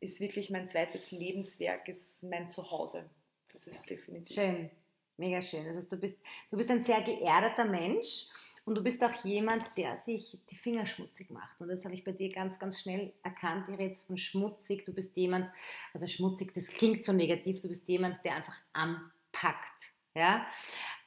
ist 0.01 0.21
wirklich 0.21 0.51
mein 0.51 0.69
zweites 0.69 1.11
Lebenswerk, 1.11 1.89
ist 1.89 2.25
mein 2.25 2.51
Zuhause. 2.51 3.09
Das 3.53 3.67
ist 3.67 3.89
definitiv. 3.89 4.35
Schön. 4.35 4.71
Mega 5.17 5.41
schön. 5.43 5.65
Das 5.65 5.77
heißt, 5.77 5.93
du 5.93 5.97
bist, 5.97 6.19
du 6.51 6.57
bist 6.57 6.71
ein 6.71 6.85
sehr 6.85 7.01
geerdeter 7.03 7.65
Mensch 7.65 8.27
und 8.65 8.77
du 8.77 8.83
bist 8.83 9.03
auch 9.05 9.13
jemand, 9.25 9.65
der 9.77 9.99
sich 9.99 10.39
die 10.51 10.57
Finger 10.57 10.87
schmutzig 10.87 11.31
macht. 11.31 11.61
Und 11.61 11.69
das 11.69 11.85
habe 11.85 11.95
ich 11.95 12.03
bei 12.03 12.13
dir 12.13 12.33
ganz, 12.33 12.59
ganz 12.59 12.81
schnell 12.81 13.13
erkannt. 13.23 13.69
Ich 13.69 13.75
rede 13.75 13.91
jetzt 13.91 14.07
von 14.07 14.17
schmutzig. 14.17 14.85
Du 14.85 14.93
bist 14.93 15.17
jemand, 15.17 15.51
also 15.93 16.07
schmutzig, 16.07 16.53
das 16.55 16.69
klingt 16.69 17.05
so 17.05 17.13
negativ, 17.13 17.61
du 17.61 17.69
bist 17.69 17.87
jemand, 17.89 18.25
der 18.25 18.37
einfach 18.37 18.57
anpackt. 18.73 19.93
Ja? 20.15 20.47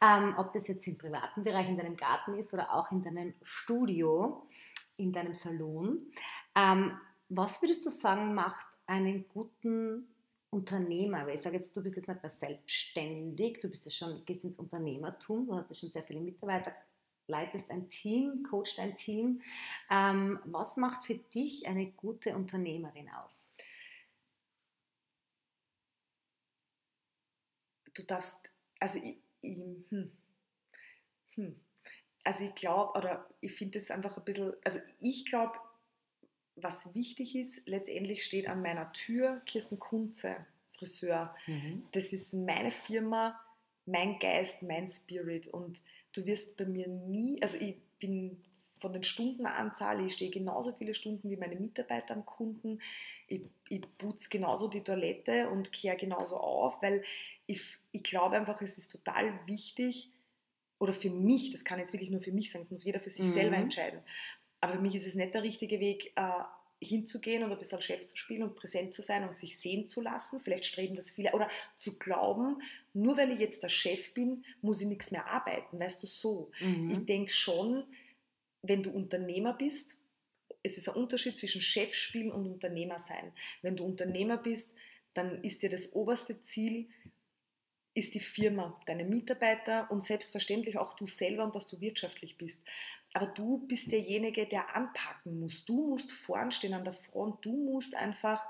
Ähm, 0.02 0.36
ob 0.38 0.54
das 0.54 0.68
jetzt 0.68 0.88
im 0.88 0.98
privaten 0.98 1.44
Bereich, 1.44 1.68
in 1.68 1.78
deinem 1.78 1.98
Garten 1.98 2.38
ist 2.38 2.54
oder 2.54 2.74
auch 2.74 2.92
in 2.92 3.04
deinem 3.04 3.34
Studio, 3.44 4.48
in 4.96 5.12
deinem 5.12 5.34
Salon. 5.34 6.12
Ähm, 6.56 6.98
was 7.30 7.62
würdest 7.62 7.86
du 7.86 7.90
sagen, 7.90 8.36
macht 8.36 8.68
einen 8.86 9.28
guten 9.28 10.08
Unternehmer, 10.58 11.26
weil 11.28 11.36
ich 11.36 11.42
sage 11.42 11.58
jetzt, 11.58 11.76
du 11.76 11.82
bist 11.84 11.96
jetzt 11.98 12.08
nicht 12.08 12.24
mehr 12.24 12.32
selbstständig, 12.32 13.60
du 13.62 13.70
bist 13.70 13.86
ja 13.86 13.92
schon, 13.92 14.26
gehst 14.26 14.44
ins 14.44 14.60
Unternehmertum, 14.60 15.48
du 15.48 15.56
hast 15.56 15.70
ja 15.70 15.76
schon 15.76 15.92
sehr 15.92 16.04
viele 16.04 16.22
Mitarbeiter, 16.22 16.74
leitest 17.28 17.70
ein 17.72 17.90
Team, 17.90 18.44
coachst 18.50 18.80
ein 18.80 18.96
Team. 18.98 19.42
Ähm, 19.92 20.40
was 20.46 20.78
macht 20.78 21.06
für 21.06 21.16
dich 21.16 21.68
eine 21.68 21.88
gute 21.92 22.36
Unternehmerin 22.36 23.10
aus? 23.24 23.52
Du 27.94 28.04
darfst, 28.04 28.50
also 28.80 28.98
ich, 29.00 29.18
ich 29.42 29.58
hm, 29.90 30.12
hm, 31.36 31.56
also 32.24 32.44
ich 32.46 32.56
glaube, 32.56 32.98
oder 32.98 33.30
ich 33.42 33.54
finde 33.54 33.80
es 33.80 33.92
einfach 33.92 34.18
ein 34.18 34.26
bisschen, 34.26 34.54
also 34.66 34.80
ich 35.00 35.26
glaube, 35.26 35.54
was 36.58 36.94
wichtig 36.96 37.36
ist, 37.36 37.68
letztendlich 37.68 38.24
steht 38.24 38.48
an 38.48 38.62
meiner 38.62 38.92
Tür 38.94 39.42
Kirsten 39.46 39.80
Kunze, 39.80 40.36
Friseur. 40.72 41.36
Mhm. 41.46 41.84
Das 41.92 42.14
ist 42.14 42.34
meine 42.34 42.72
Firma, 42.72 43.40
mein 43.86 44.20
Geist, 44.20 44.62
mein 44.62 44.90
Spirit. 44.90 45.48
Und 45.48 45.82
du 46.14 46.26
wirst 46.26 46.58
bei 46.58 46.66
mir 46.66 46.88
nie, 46.88 47.42
also 47.42 47.58
ich 47.58 47.76
bin 48.00 48.44
von 48.80 48.94
den 48.94 49.04
Stundenanzahl, 49.04 50.06
ich 50.06 50.14
stehe 50.14 50.30
genauso 50.30 50.72
viele 50.72 50.94
Stunden 50.94 51.30
wie 51.30 51.38
meine 51.38 51.56
Mitarbeiter 51.56 52.14
am 52.14 52.26
Kunden. 52.26 52.80
Ich, 53.28 53.42
ich 53.70 53.82
putze 53.98 54.30
genauso 54.30 54.68
die 54.68 54.84
Toilette 54.84 55.50
und 55.50 55.72
kehre 55.72 55.98
genauso 55.98 56.38
auf, 56.38 56.82
weil 56.82 57.04
ich, 57.48 57.62
ich 57.92 58.04
glaube 58.04 58.36
einfach, 58.36 58.62
es 58.62 58.78
ist 58.78 58.92
total 58.92 59.34
wichtig, 59.48 60.12
oder 60.80 60.94
für 60.94 61.10
mich, 61.10 61.52
das 61.52 61.66
kann 61.66 61.80
jetzt 61.80 61.94
wirklich 61.94 62.12
nur 62.12 62.22
für 62.22 62.32
mich 62.32 62.52
sein, 62.52 62.62
das 62.62 62.72
muss 62.72 62.84
jeder 62.84 63.00
für 63.00 63.10
sich 63.10 63.26
mhm. 63.26 63.34
selber 63.34 63.58
entscheiden. 63.58 64.00
Aber 64.62 64.74
für 64.74 64.82
mich 64.82 64.96
ist 64.96 65.08
es 65.08 65.16
nicht 65.16 65.34
der 65.34 65.44
richtige 65.44 65.80
Weg, 65.80 66.14
äh, 66.16 66.44
hinzugehen 66.80 67.44
und 67.44 67.52
ein 67.52 67.58
bisschen 67.58 67.82
Chef 67.82 68.06
zu 68.06 68.16
spielen 68.16 68.44
und 68.44 68.56
präsent 68.56 68.94
zu 68.94 69.02
sein 69.02 69.24
und 69.24 69.34
sich 69.34 69.58
sehen 69.58 69.88
zu 69.88 70.02
lassen. 70.02 70.40
Vielleicht 70.40 70.66
streben 70.66 70.96
das 70.96 71.12
viele. 71.12 71.34
Oder 71.34 71.50
zu 71.76 71.98
glauben, 71.98 72.62
nur 72.94 73.18
weil 73.18 73.32
ich 73.32 73.40
jetzt 73.40 73.64
der 73.64 73.70
Chef 73.70 74.14
bin, 74.14 74.46
muss 74.62 74.82
ich 74.82 74.88
nichts 74.88 75.12
mehr 75.12 75.28
arbeiten. 75.28 75.80
Weißt 75.80 76.02
du, 76.04 76.08
so. 76.08 76.52
Mhm. 76.60 76.92
Ich 76.92 77.06
denke 77.06 77.32
schon, 77.32 77.84
wenn 78.62 78.84
du 78.84 78.92
Unternehmer 78.92 79.54
bist, 79.54 79.96
es 80.64 80.78
ist 80.78 80.90
ein 80.90 80.96
Unterschied 80.96 81.38
zwischen 81.38 81.62
Chef 81.62 81.94
spielen 81.94 82.32
und 82.32 82.46
Unternehmer 82.46 83.00
sein. 83.00 83.32
Wenn 83.62 83.76
du 83.76 83.86
Unternehmer 83.86 84.38
bist, 84.38 84.74
dann 85.14 85.44
ist 85.44 85.64
dir 85.64 85.70
das 85.70 85.94
oberste 85.94 86.42
Ziel, 86.44 86.90
ist 87.96 88.14
die 88.14 88.20
Firma, 88.20 88.80
deine 88.86 89.04
Mitarbeiter 89.04 89.90
und 89.90 90.06
selbstverständlich 90.06 90.78
auch 90.78 90.96
du 90.96 91.08
selber 91.08 91.44
und 91.44 91.56
dass 91.56 91.68
du 91.68 91.82
wirtschaftlich 91.82 92.38
bist. 92.38 92.62
Aber 93.14 93.28
du 93.28 93.66
bist 93.68 93.92
derjenige, 93.92 94.46
der 94.46 94.76
anpacken 94.76 95.40
muss. 95.40 95.66
Du 95.66 95.88
musst 95.88 96.12
vorn 96.12 96.52
stehen 96.52 96.74
an 96.74 96.84
der 96.84 96.94
Front. 96.94 97.46
Du 97.46 97.52
musst 97.52 97.96
einfach 97.96 98.46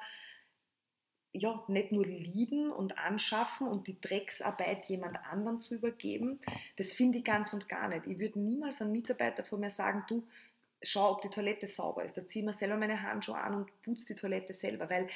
ja, 1.34 1.64
nicht 1.68 1.92
nur 1.92 2.06
lieben 2.06 2.72
und 2.72 2.98
anschaffen 2.98 3.68
und 3.68 3.88
die 3.88 4.00
Drecksarbeit 4.00 4.86
jemand 4.86 5.18
anderem 5.26 5.62
zu 5.62 5.76
übergeben. 5.76 6.40
Das 6.78 6.94
finde 6.94 7.20
ich 7.20 7.24
ganz 7.24 7.54
und 7.54 7.70
gar 7.70 7.88
nicht. 7.88 8.08
Ich 8.08 8.20
würde 8.20 8.40
niemals 8.40 8.82
einem 8.82 8.92
Mitarbeiter 8.92 9.44
von 9.44 9.60
mir 9.60 9.70
sagen, 9.70 10.04
du, 10.08 10.28
schau, 10.82 11.12
ob 11.12 11.22
die 11.22 11.30
Toilette 11.30 11.68
sauber 11.68 12.04
ist. 12.04 12.18
Da 12.18 12.26
zieh 12.26 12.42
mir 12.42 12.54
selber 12.54 12.78
meine 12.78 13.02
Handschuhe 13.02 13.38
an 13.38 13.56
und 13.56 13.82
putz 13.84 14.06
die 14.06 14.16
Toilette 14.16 14.54
selber, 14.54 14.90
weil 14.90 15.08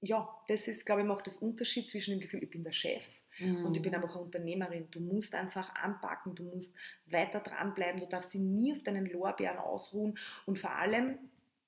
ja, 0.00 0.28
das 0.48 0.68
ist, 0.68 0.84
glaube 0.84 1.00
ich, 1.00 1.06
macht 1.06 1.26
das 1.26 1.38
Unterschied 1.38 1.88
zwischen 1.88 2.12
dem 2.12 2.20
Gefühl, 2.20 2.42
ich 2.42 2.50
bin 2.50 2.62
der 2.62 2.72
Chef 2.72 3.04
mhm. 3.38 3.66
und 3.66 3.76
ich 3.76 3.82
bin 3.82 3.92
mhm. 3.92 3.96
einfach 3.96 4.14
eine 4.14 4.24
Unternehmerin. 4.24 4.90
Du 4.90 5.00
musst 5.00 5.34
einfach 5.34 5.74
anpacken, 5.74 6.34
du 6.34 6.44
musst 6.44 6.74
weiter 7.06 7.40
dranbleiben, 7.40 8.00
du 8.00 8.06
darfst 8.06 8.34
dich 8.34 8.40
nie 8.40 8.72
auf 8.72 8.82
deinen 8.82 9.06
Lorbeeren 9.06 9.58
ausruhen 9.58 10.18
und 10.46 10.58
vor 10.58 10.72
allem, 10.72 11.18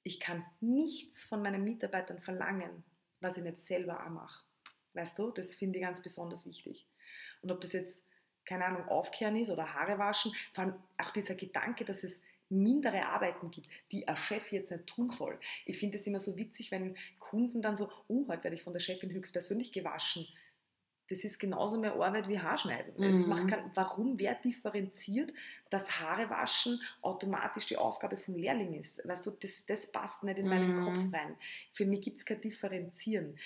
ich 0.02 0.20
kann 0.20 0.44
nichts 0.60 1.24
von 1.24 1.42
meinen 1.42 1.64
Mitarbeitern 1.64 2.20
verlangen, 2.20 2.84
was 3.20 3.36
ich 3.36 3.42
nicht 3.42 3.66
selber 3.66 4.04
auch 4.04 4.10
mache. 4.10 4.44
Weißt 4.94 5.18
du, 5.18 5.30
das 5.30 5.54
finde 5.54 5.78
ich 5.78 5.84
ganz 5.84 6.00
besonders 6.00 6.46
wichtig. 6.46 6.86
Und 7.42 7.52
ob 7.52 7.60
das 7.60 7.72
jetzt, 7.72 8.04
keine 8.44 8.64
Ahnung, 8.64 8.88
aufkehren 8.88 9.36
ist 9.36 9.50
oder 9.50 9.74
Haare 9.74 9.98
waschen, 9.98 10.32
vor 10.52 10.64
allem 10.64 10.74
auch 10.96 11.10
dieser 11.10 11.34
Gedanke, 11.34 11.84
dass 11.84 12.04
es 12.04 12.20
mindere 12.48 13.06
Arbeiten 13.06 13.50
gibt, 13.50 13.68
die 13.92 14.06
ein 14.06 14.16
Chef 14.16 14.52
jetzt 14.52 14.70
nicht 14.70 14.86
tun 14.86 15.10
soll. 15.10 15.38
Ich 15.64 15.78
finde 15.78 15.98
es 15.98 16.06
immer 16.06 16.20
so 16.20 16.36
witzig, 16.36 16.70
wenn 16.70 16.96
Kunden 17.18 17.60
dann 17.60 17.76
so, 17.76 17.90
oh, 18.08 18.26
heute 18.28 18.44
werde 18.44 18.56
ich 18.56 18.62
von 18.62 18.72
der 18.72 18.80
Chefin 18.80 19.10
höchstpersönlich 19.10 19.72
gewaschen. 19.72 20.26
Das 21.08 21.24
ist 21.24 21.38
genauso 21.38 21.78
mehr 21.78 21.94
Arbeit 21.94 22.28
wie 22.28 22.38
Haarschneiden. 22.38 22.94
Mhm. 22.96 23.28
macht 23.28 23.48
kein, 23.48 23.70
warum 23.74 24.18
wer 24.18 24.34
differenziert, 24.34 25.32
dass 25.70 26.00
Haare 26.00 26.28
waschen 26.30 26.80
automatisch 27.02 27.66
die 27.66 27.76
Aufgabe 27.76 28.16
vom 28.16 28.36
Lehrling 28.36 28.74
ist? 28.74 29.06
Weißt 29.06 29.24
du, 29.26 29.30
das, 29.30 29.64
das 29.66 29.90
passt 29.90 30.22
nicht 30.24 30.38
in 30.38 30.48
meinen 30.48 30.80
mhm. 30.80 30.84
Kopf 30.84 31.14
rein. 31.14 31.36
Für 31.72 31.86
mich 31.86 32.00
gibt 32.00 32.18
es 32.18 32.24
kein 32.24 32.40
Differenzieren 32.40 33.38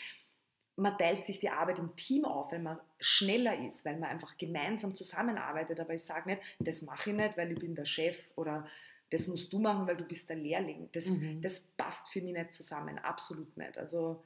man 0.81 0.97
teilt 0.97 1.27
sich 1.27 1.39
die 1.39 1.51
Arbeit 1.51 1.79
im 1.79 1.95
Team 1.95 2.25
auf, 2.25 2.53
wenn 2.53 2.63
man 2.63 2.81
schneller 2.99 3.59
ist, 3.67 3.85
weil 3.85 3.99
man 3.99 4.11
einfach 4.11 4.37
gemeinsam 4.39 4.95
zusammenarbeitet. 4.95 5.79
Aber 5.79 5.95
ich 5.95 6.03
sage 6.03 6.31
nicht, 6.31 6.43
das 6.59 6.83
mache 6.83 7.11
ich 7.11 7.17
nicht, 7.17 7.37
weil 7.37 7.53
ich 7.53 7.59
bin 7.59 7.75
der 7.75 7.85
Chef 7.85 8.19
oder 8.37 8.67
das 9.11 9.27
musst 9.27 9.53
du 9.53 9.59
machen, 9.59 9.87
weil 9.87 9.97
du 9.97 10.05
bist 10.05 10.29
der 10.29 10.37
Lehrling. 10.37 10.89
Das, 10.93 11.07
mhm. 11.07 11.41
das 11.43 11.61
passt 11.61 12.09
für 12.09 12.23
mich 12.23 12.33
nicht 12.33 12.53
zusammen, 12.53 12.99
absolut 12.99 13.57
nicht. 13.57 13.77
Also 13.77 14.23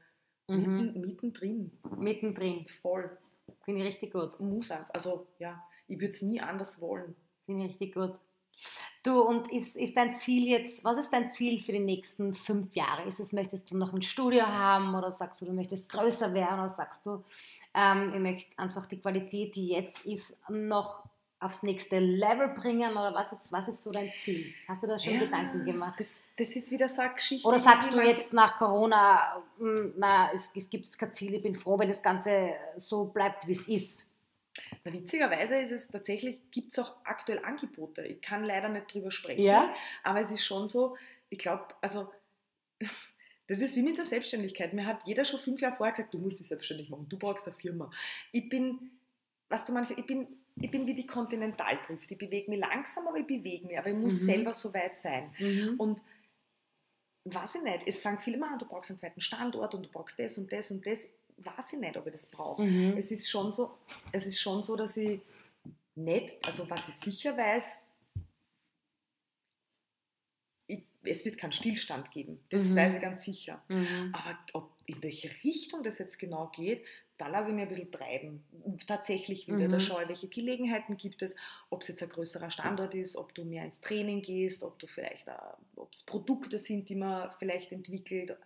mhm. 0.48 0.76
mitten, 0.76 1.00
mittendrin. 1.00 1.70
Mittendrin. 1.96 2.66
Voll. 2.82 3.16
Finde 3.64 3.82
ich 3.82 3.88
richtig 3.88 4.12
gut. 4.12 4.38
Muss 4.40 4.70
einfach. 4.70 4.92
Also 4.92 5.26
ja, 5.38 5.62
ich 5.88 5.98
würde 5.98 6.12
es 6.12 6.22
nie 6.22 6.40
anders 6.40 6.80
wollen. 6.80 7.14
Finde 7.46 7.64
ich 7.64 7.70
richtig 7.70 7.94
gut. 7.94 8.18
Du, 9.02 9.20
und 9.20 9.52
ist, 9.52 9.76
ist 9.76 9.96
dein 9.96 10.16
Ziel 10.16 10.48
jetzt, 10.48 10.84
was 10.84 10.96
ist 10.96 11.10
dein 11.12 11.32
Ziel 11.34 11.60
für 11.60 11.72
die 11.72 11.80
nächsten 11.80 12.34
fünf 12.34 12.74
Jahre? 12.74 13.06
Ist 13.06 13.20
es, 13.20 13.32
möchtest 13.32 13.70
du 13.70 13.76
noch 13.76 13.92
ein 13.92 14.02
Studio 14.02 14.46
haben 14.46 14.94
oder 14.94 15.12
sagst 15.12 15.42
du, 15.42 15.46
du 15.46 15.52
möchtest 15.52 15.88
größer 15.88 16.32
werden 16.32 16.60
oder 16.60 16.70
sagst 16.70 17.04
du, 17.04 17.24
ähm, 17.74 18.12
ich 18.14 18.20
möchte 18.20 18.58
einfach 18.58 18.86
die 18.86 19.00
Qualität, 19.00 19.56
die 19.56 19.68
jetzt 19.68 20.06
ist, 20.06 20.48
noch 20.48 21.04
aufs 21.44 21.62
nächste 21.62 21.98
Level 21.98 22.48
bringen 22.48 22.92
oder 22.92 23.14
was 23.14 23.32
ist, 23.32 23.52
was 23.52 23.68
ist 23.68 23.82
so 23.82 23.90
dein 23.90 24.10
Ziel? 24.20 24.54
Hast 24.66 24.82
du 24.82 24.86
da 24.86 24.98
schon 24.98 25.14
ja, 25.14 25.20
Gedanken 25.20 25.64
gemacht? 25.64 26.00
Das, 26.00 26.22
das, 26.36 26.56
ist 26.56 26.70
wieder 26.70 26.88
so 26.88 27.02
eine 27.02 27.14
Geschichte. 27.14 27.46
Oder 27.46 27.60
sagst 27.60 27.92
du 27.92 28.00
jetzt 28.00 28.32
nach 28.32 28.56
Corona, 28.56 29.42
hm, 29.58 29.94
na, 29.98 30.32
es, 30.32 30.50
es 30.56 30.70
gibt 30.70 30.98
kein 30.98 31.12
Ziel, 31.12 31.34
ich 31.34 31.42
bin 31.42 31.54
froh, 31.54 31.78
wenn 31.78 31.88
das 31.88 32.02
Ganze 32.02 32.54
so 32.76 33.04
bleibt, 33.04 33.46
wie 33.46 33.52
es 33.52 33.68
ist? 33.68 34.08
Na, 34.84 34.92
witzigerweise 34.92 35.56
ist 35.58 35.72
es 35.72 35.88
tatsächlich, 35.88 36.38
gibt 36.50 36.72
es 36.72 36.78
auch 36.78 36.96
aktuell 37.04 37.44
Angebote. 37.44 38.02
Ich 38.02 38.22
kann 38.22 38.44
leider 38.44 38.70
nicht 38.70 38.92
drüber 38.92 39.10
sprechen, 39.10 39.42
ja? 39.42 39.74
aber 40.02 40.20
es 40.20 40.30
ist 40.30 40.44
schon 40.44 40.66
so, 40.66 40.96
ich 41.28 41.38
glaube, 41.38 41.66
also 41.82 42.10
das 43.48 43.60
ist 43.60 43.76
wie 43.76 43.82
mit 43.82 43.98
der 43.98 44.06
Selbstständigkeit. 44.06 44.72
Mir 44.72 44.86
hat 44.86 45.06
jeder 45.06 45.26
schon 45.26 45.40
fünf 45.40 45.60
Jahre 45.60 45.76
vorher 45.76 45.92
gesagt, 45.94 46.14
du 46.14 46.18
musst 46.18 46.40
dich 46.40 46.48
selbstständig 46.48 46.88
machen, 46.88 47.06
du 47.08 47.18
brauchst 47.18 47.46
eine 47.46 47.54
Firma. 47.54 47.90
Ich 48.32 48.48
bin, 48.48 48.90
was 49.48 49.64
du 49.64 49.72
manchmal, 49.72 49.98
ich 49.98 50.06
bin, 50.06 50.26
ich 50.60 50.70
bin 50.70 50.86
wie 50.86 50.94
die 50.94 51.06
Kontinentaltrift. 51.06 52.10
Ich 52.10 52.18
bewege 52.18 52.50
mich 52.50 52.60
langsam, 52.60 53.06
aber 53.08 53.18
ich 53.18 53.26
bewege 53.26 53.66
mich. 53.66 53.78
Aber 53.78 53.88
ich 53.88 53.96
muss 53.96 54.20
mhm. 54.20 54.24
selber 54.24 54.52
so 54.52 54.72
weit 54.72 54.98
sein. 54.98 55.34
Mhm. 55.38 55.74
Und 55.78 56.02
weiß 57.24 57.56
ich 57.56 57.62
nicht, 57.62 57.86
es 57.86 58.02
sagen 58.02 58.18
viele 58.18 58.36
immer, 58.36 58.56
du 58.58 58.66
brauchst 58.66 58.90
einen 58.90 58.98
zweiten 58.98 59.20
Standort 59.20 59.74
und 59.74 59.86
du 59.86 59.90
brauchst 59.90 60.18
das 60.18 60.38
und 60.38 60.52
das 60.52 60.70
und 60.70 60.86
das 60.86 61.08
weiß 61.38 61.72
ich 61.72 61.78
nicht, 61.78 61.96
ob 61.96 62.06
ich 62.06 62.12
das 62.12 62.26
brauche. 62.26 62.62
Mhm. 62.62 62.96
Es, 62.96 63.10
ist 63.10 63.28
schon 63.28 63.52
so, 63.52 63.76
es 64.12 64.26
ist 64.26 64.40
schon 64.40 64.62
so, 64.62 64.76
dass 64.76 64.96
ich 64.96 65.20
nicht, 65.94 66.36
also 66.46 66.68
was 66.70 66.88
ich 66.88 66.94
sicher 66.96 67.36
weiß, 67.36 67.76
ich, 70.66 70.82
es 71.02 71.24
wird 71.24 71.38
keinen 71.38 71.52
Stillstand 71.52 72.10
geben. 72.10 72.40
Das 72.50 72.64
mhm. 72.70 72.76
weiß 72.76 72.94
ich 72.94 73.00
ganz 73.00 73.24
sicher. 73.24 73.62
Mhm. 73.68 74.12
Aber 74.12 74.38
ob, 74.52 74.70
in 74.86 75.02
welche 75.02 75.30
Richtung 75.42 75.82
das 75.82 75.98
jetzt 75.98 76.18
genau 76.18 76.48
geht, 76.48 76.84
da 77.18 77.28
lasse 77.28 77.50
ich 77.50 77.56
mir 77.56 77.62
ein 77.62 77.68
bisschen 77.68 77.92
treiben. 77.92 78.44
Tatsächlich 78.86 79.46
wieder. 79.46 79.66
Mhm. 79.66 79.70
Da 79.70 79.80
schaue 79.80 80.02
ich, 80.02 80.08
welche 80.08 80.28
Gelegenheiten 80.28 80.96
gibt 80.96 81.22
es, 81.22 81.36
ob 81.70 81.82
es 81.82 81.88
jetzt 81.88 82.02
ein 82.02 82.08
größerer 82.08 82.50
Standort 82.50 82.94
ist, 82.94 83.16
ob 83.16 83.34
du 83.34 83.44
mehr 83.44 83.64
ins 83.64 83.80
Training 83.80 84.22
gehst, 84.22 84.62
ob 84.62 84.78
du 84.78 84.86
vielleicht, 84.86 85.26
ob 85.76 85.92
es 85.92 86.02
Produkte 86.02 86.58
sind, 86.58 86.88
die 86.88 86.96
man 86.96 87.30
vielleicht 87.38 87.70
entwickelt 87.70 88.36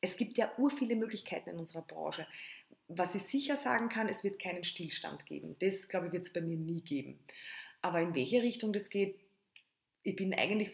es 0.00 0.16
gibt 0.16 0.38
ja 0.38 0.50
ur 0.56 0.70
viele 0.70 0.96
Möglichkeiten 0.96 1.50
in 1.50 1.58
unserer 1.58 1.82
Branche. 1.82 2.26
Was 2.88 3.14
ich 3.14 3.22
sicher 3.22 3.56
sagen 3.56 3.88
kann, 3.88 4.08
es 4.08 4.24
wird 4.24 4.38
keinen 4.38 4.64
Stillstand 4.64 5.26
geben. 5.26 5.56
Das, 5.60 5.88
glaube 5.88 6.06
ich, 6.06 6.12
wird 6.12 6.24
es 6.24 6.32
bei 6.32 6.40
mir 6.40 6.56
nie 6.56 6.80
geben. 6.80 7.18
Aber 7.82 8.00
in 8.00 8.14
welche 8.14 8.42
Richtung 8.42 8.72
das 8.72 8.90
geht, 8.90 9.18
ich 10.02 10.16
bin 10.16 10.34
eigentlich 10.34 10.72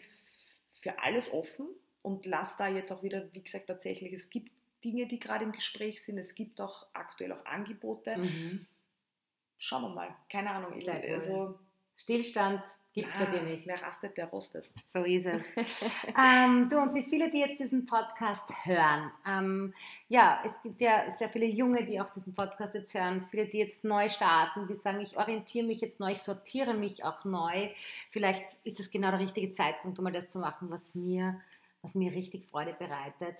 für 0.71 0.99
alles 0.99 1.31
offen 1.31 1.67
und 2.01 2.25
lasse 2.25 2.55
da 2.57 2.67
jetzt 2.67 2.91
auch 2.91 3.03
wieder, 3.03 3.31
wie 3.33 3.41
gesagt, 3.41 3.67
tatsächlich, 3.67 4.13
es 4.13 4.29
gibt 4.29 4.51
Dinge, 4.83 5.07
die 5.07 5.19
gerade 5.19 5.43
im 5.45 5.51
Gespräch 5.51 6.03
sind, 6.03 6.17
es 6.17 6.35
gibt 6.35 6.61
auch 6.61 6.87
aktuell 6.93 7.31
auch 7.31 7.45
Angebote. 7.45 8.17
Mhm. 8.17 8.67
Schauen 9.57 9.83
wir 9.83 9.89
mal, 9.89 10.15
keine 10.29 10.51
Ahnung. 10.51 10.73
Also, 10.87 11.59
Stillstand 11.95 12.61
Gibt 12.97 13.09
es 13.09 13.15
ah, 13.15 13.25
bei 13.25 13.37
dir 13.37 13.43
nicht. 13.43 13.67
Wer 13.67 13.79
rastet, 13.79 14.17
der 14.17 14.25
rostet. 14.25 14.67
So 14.87 15.03
ist 15.03 15.27
es. 15.27 15.45
ähm, 16.19 16.67
du 16.67 16.79
und 16.79 16.95
wie 16.95 17.03
viele, 17.03 17.29
die 17.29 17.41
jetzt 17.41 17.59
diesen 17.59 17.85
Podcast 17.85 18.49
hören. 18.63 19.11
Ähm, 19.23 19.75
ja, 20.07 20.41
es 20.43 20.59
gibt 20.63 20.81
ja 20.81 21.11
sehr 21.11 21.29
viele 21.29 21.45
Junge, 21.45 21.85
die 21.85 22.01
auch 22.01 22.09
diesen 22.09 22.33
Podcast 22.33 22.73
jetzt 22.73 22.95
hören. 22.95 23.23
Viele, 23.29 23.45
die 23.45 23.59
jetzt 23.59 23.83
neu 23.83 24.09
starten, 24.09 24.65
die 24.65 24.73
sagen, 24.77 24.99
ich 25.01 25.15
orientiere 25.15 25.67
mich 25.67 25.79
jetzt 25.79 25.99
neu, 25.99 26.13
ich 26.13 26.23
sortiere 26.23 26.73
mich 26.73 27.03
auch 27.03 27.23
neu. 27.23 27.69
Vielleicht 28.09 28.43
ist 28.63 28.79
es 28.79 28.89
genau 28.89 29.11
der 29.11 29.19
richtige 29.19 29.53
Zeitpunkt, 29.53 29.99
um 29.99 30.03
mal 30.03 30.11
das 30.11 30.31
zu 30.31 30.39
machen, 30.39 30.71
was 30.71 30.95
mir, 30.95 31.39
was 31.83 31.93
mir 31.93 32.11
richtig 32.11 32.45
Freude 32.45 32.73
bereitet. 32.73 33.37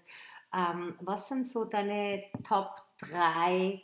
Ähm, 0.54 0.96
was 1.02 1.28
sind 1.28 1.50
so 1.50 1.66
deine 1.66 2.24
Top 2.44 2.70
3 3.00 3.82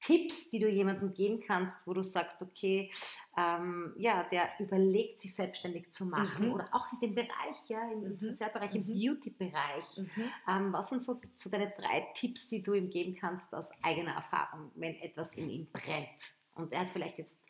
Tipps, 0.00 0.50
die 0.50 0.60
du 0.60 0.68
jemandem 0.68 1.14
geben 1.14 1.40
kannst, 1.44 1.74
wo 1.84 1.92
du 1.92 2.02
sagst, 2.02 2.40
okay, 2.40 2.92
ähm, 3.36 3.92
ja, 3.98 4.24
der 4.30 4.50
überlegt, 4.60 5.20
sich 5.20 5.34
selbstständig 5.34 5.90
zu 5.90 6.06
machen 6.06 6.46
mhm. 6.46 6.54
oder 6.54 6.68
auch 6.72 6.86
in 6.92 7.00
dem 7.00 7.14
Bereich, 7.14 7.56
ja, 7.66 7.90
im 7.90 8.10
mhm. 8.10 8.18
Friseurbereich, 8.18 8.74
im 8.74 8.82
mhm. 8.82 8.86
Beauty-Bereich. 8.86 9.96
Mhm. 9.96 10.24
Ähm, 10.48 10.72
was 10.72 10.90
sind 10.90 11.04
so, 11.04 11.20
so 11.34 11.50
deine 11.50 11.72
drei 11.76 12.06
Tipps, 12.14 12.46
die 12.48 12.62
du 12.62 12.74
ihm 12.74 12.90
geben 12.90 13.16
kannst 13.16 13.52
aus 13.54 13.70
eigener 13.82 14.12
Erfahrung, 14.12 14.70
wenn 14.76 14.94
etwas 15.00 15.34
in 15.34 15.50
ihm 15.50 15.66
brennt? 15.72 16.36
Und 16.54 16.72
er 16.72 16.80
hat 16.80 16.90
vielleicht 16.90 17.18
jetzt 17.18 17.42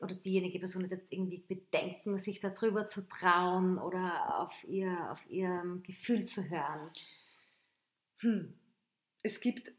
oder 0.00 0.14
diejenige 0.14 0.60
Person 0.60 0.84
hat 0.84 0.92
jetzt 0.92 1.12
irgendwie 1.12 1.38
Bedenken, 1.38 2.18
sich 2.18 2.40
darüber 2.40 2.86
zu 2.86 3.08
trauen 3.08 3.78
oder 3.78 4.38
auf 4.38 4.52
ihr, 4.64 5.10
auf 5.10 5.18
ihr 5.28 5.80
Gefühl 5.82 6.24
zu 6.24 6.48
hören. 6.48 6.88
Hm. 8.18 8.54
Es 9.22 9.40
gibt 9.40 9.72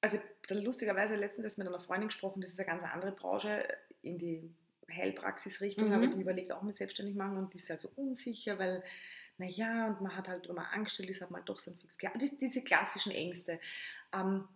also 0.00 0.18
lustigerweise 0.48 1.14
letztens 1.14 1.44
erst 1.44 1.58
mit 1.58 1.68
einer 1.68 1.78
Freundin 1.78 2.08
gesprochen, 2.08 2.40
das 2.40 2.52
ist 2.52 2.58
eine 2.58 2.66
ganz 2.66 2.82
andere 2.82 3.12
Branche 3.12 3.66
in 4.02 4.18
die 4.18 4.54
Heilpraxisrichtung, 4.90 5.88
mhm. 5.88 5.94
aber 5.94 6.06
die 6.08 6.20
überlegt 6.20 6.52
auch 6.52 6.62
mit 6.62 6.76
selbstständig 6.76 7.14
machen 7.14 7.36
und 7.36 7.52
die 7.52 7.58
ist 7.58 7.70
halt 7.70 7.80
so 7.80 7.90
unsicher, 7.96 8.58
weil, 8.58 8.82
naja, 9.38 9.86
und 9.86 10.00
man 10.00 10.16
hat 10.16 10.28
halt 10.28 10.48
drüber 10.48 10.68
angestellt, 10.72 11.10
ist 11.10 11.20
halt 11.20 11.30
mal 11.30 11.42
doch 11.42 11.60
so 11.60 11.70
ein 11.70 11.76
fix 11.76 11.96
die, 12.16 12.38
diese 12.38 12.62
klassischen 12.62 13.12
Ängste. 13.12 13.60
Ähm, 14.12 14.48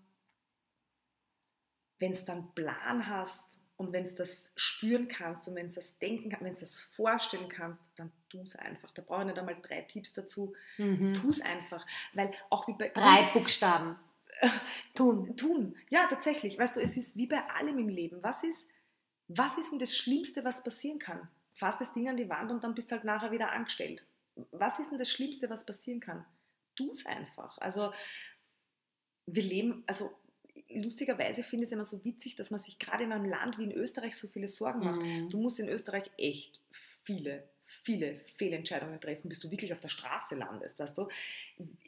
wenn 1.98 2.12
es 2.12 2.24
dann 2.24 2.52
Plan 2.54 3.06
hast 3.06 3.46
und 3.76 3.92
wenn 3.92 4.04
es 4.04 4.14
das 4.14 4.52
spüren 4.56 5.08
kannst 5.08 5.46
und 5.46 5.54
wenn 5.54 5.68
es 5.68 5.76
das 5.76 5.98
denken 5.98 6.30
kannst, 6.30 6.44
wenn 6.44 6.54
es 6.54 6.60
das 6.60 6.80
vorstellen 6.80 7.48
kannst, 7.48 7.82
dann 7.96 8.12
tu 8.34 8.42
es 8.42 8.56
einfach. 8.56 8.90
Da 8.92 9.02
brauche 9.02 9.20
ich 9.20 9.26
nicht 9.26 9.38
einmal 9.38 9.56
drei 9.62 9.82
Tipps 9.82 10.12
dazu. 10.12 10.54
Mhm. 10.78 11.14
Tu 11.14 11.30
es 11.30 11.40
einfach. 11.40 11.86
Weil 12.14 12.32
auch 12.50 12.66
wie 12.66 12.72
bei 12.72 12.88
drei 12.88 13.30
Buchstaben. 13.32 13.96
Tun. 14.94 15.36
Tun. 15.36 15.76
Ja, 15.88 16.06
tatsächlich. 16.08 16.58
Weißt 16.58 16.76
du, 16.76 16.80
es 16.80 16.96
ist 16.96 17.16
wie 17.16 17.26
bei 17.26 17.48
allem 17.50 17.78
im 17.78 17.88
Leben. 17.88 18.22
Was 18.22 18.42
ist, 18.42 18.68
was 19.28 19.56
ist 19.58 19.70
denn 19.70 19.78
das 19.78 19.96
Schlimmste, 19.96 20.44
was 20.44 20.64
passieren 20.64 20.98
kann? 20.98 21.28
Fass 21.54 21.78
das 21.78 21.92
Ding 21.92 22.08
an 22.08 22.16
die 22.16 22.28
Wand 22.28 22.50
und 22.50 22.64
dann 22.64 22.74
bist 22.74 22.90
du 22.90 22.96
halt 22.96 23.04
nachher 23.04 23.30
wieder 23.30 23.52
angestellt. 23.52 24.04
Was 24.50 24.80
ist 24.80 24.90
denn 24.90 24.98
das 24.98 25.10
Schlimmste, 25.10 25.48
was 25.48 25.64
passieren 25.64 26.00
kann? 26.00 26.24
Tu 26.74 26.90
es 26.90 27.06
einfach. 27.06 27.56
Also, 27.58 27.92
wir 29.26 29.42
leben, 29.44 29.84
also 29.86 30.12
lustigerweise 30.68 31.44
finde 31.44 31.62
ich 31.62 31.68
es 31.68 31.72
immer 31.72 31.84
so 31.84 32.04
witzig, 32.04 32.34
dass 32.34 32.50
man 32.50 32.58
sich 32.58 32.80
gerade 32.80 33.04
in 33.04 33.12
einem 33.12 33.30
Land 33.30 33.58
wie 33.58 33.64
in 33.64 33.72
Österreich 33.72 34.16
so 34.16 34.26
viele 34.26 34.48
Sorgen 34.48 34.80
macht. 34.80 35.02
Mhm. 35.02 35.28
Du 35.28 35.38
musst 35.38 35.60
in 35.60 35.68
Österreich 35.68 36.10
echt 36.18 36.60
viele, 37.04 37.48
viele 37.82 38.18
Fehlentscheidungen 38.36 39.00
treffen, 39.00 39.28
bis 39.28 39.40
du 39.40 39.50
wirklich 39.50 39.72
auf 39.72 39.80
der 39.80 39.88
Straße 39.88 40.34
landest, 40.34 40.78
weißt 40.78 40.96
du? 40.96 41.08